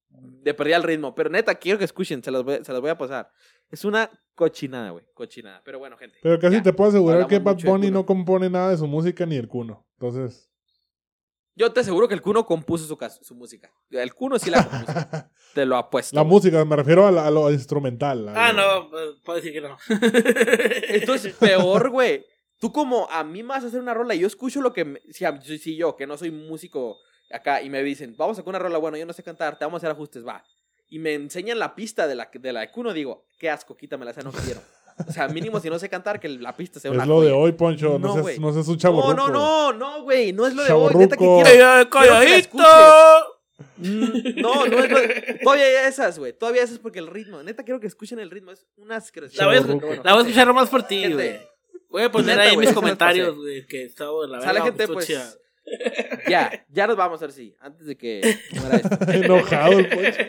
[0.07, 1.13] De perdida el ritmo.
[1.13, 3.29] Pero neta, quiero que escuchen, se los voy, se los voy a pasar.
[3.69, 5.61] Es una cochinada, güey, cochinada.
[5.65, 6.19] Pero bueno, gente.
[6.23, 6.63] Pero casi ya.
[6.63, 9.49] te puedo asegurar Hablamos que Bad Bunny no compone nada de su música ni el
[9.49, 9.84] Cuno.
[9.97, 10.49] Entonces.
[11.57, 13.71] Yo te aseguro que el Cuno compuso su, su música.
[13.89, 14.93] El Cuno sí la compuso.
[15.53, 16.13] te lo apuesto.
[16.15, 18.27] La música, me refiero a, la- a lo instrumental.
[18.29, 19.77] a Ah, lo- no, eh, puedo decir que no.
[20.89, 22.25] Entonces, peor, güey.
[22.59, 24.85] Tú como a mí me vas a hacer una rola y yo escucho lo que...
[24.85, 26.97] me- si, a- si, yo, que no soy músico
[27.31, 29.65] acá, y me dicen, vamos a hacer una rola, bueno, yo no sé cantar, te
[29.65, 30.43] vamos a hacer ajustes, va.
[30.87, 34.21] Y me enseñan la pista de la, de la Kuno, digo, qué asco, quítamela, esa
[34.21, 34.61] no quiero.
[35.07, 37.31] O sea, mínimo si no sé cantar, que la pista sea una Es lo de
[37.31, 37.99] hoy, Poncho.
[37.99, 40.63] No, No, seas, no seas un No, chavo no, no, no, güey, no es lo
[40.63, 41.49] de hoy, neta que quiero...
[41.49, 42.63] ¡Ey, que la calladito!
[43.77, 45.39] Mm, No, no es lo de...
[45.43, 48.51] Todavía hay esas, güey, todavía esas porque el ritmo, neta quiero que escuchen el ritmo,
[48.51, 49.41] es una asquerosidad.
[49.41, 49.79] La voy, a, Chavorruco.
[49.79, 51.39] Pero bueno, la voy a gente, escuchar nomás por ti, güey.
[51.89, 54.61] Voy a poner Neta, ahí mis sí me comentarios, güey, que estaba de la Sale
[54.61, 55.07] gente, pues.
[55.07, 55.29] chida.
[56.29, 57.55] Ya, ya nos vamos a ver si.
[57.59, 59.11] Antes de que muera esto.
[59.11, 60.21] Enojado el Poncho.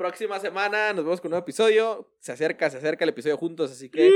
[0.00, 2.08] Próxima semana nos vemos con un nuevo episodio.
[2.20, 4.10] Se acerca, se acerca el episodio juntos, así que.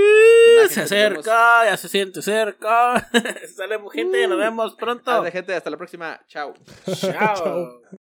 [0.57, 3.07] Nada, se acerca, ya se siente cerca.
[3.55, 5.11] Sale gente, nos vemos pronto.
[5.11, 6.18] Hasta gente, hasta la próxima.
[6.26, 6.55] Chao.
[6.87, 7.82] Chao.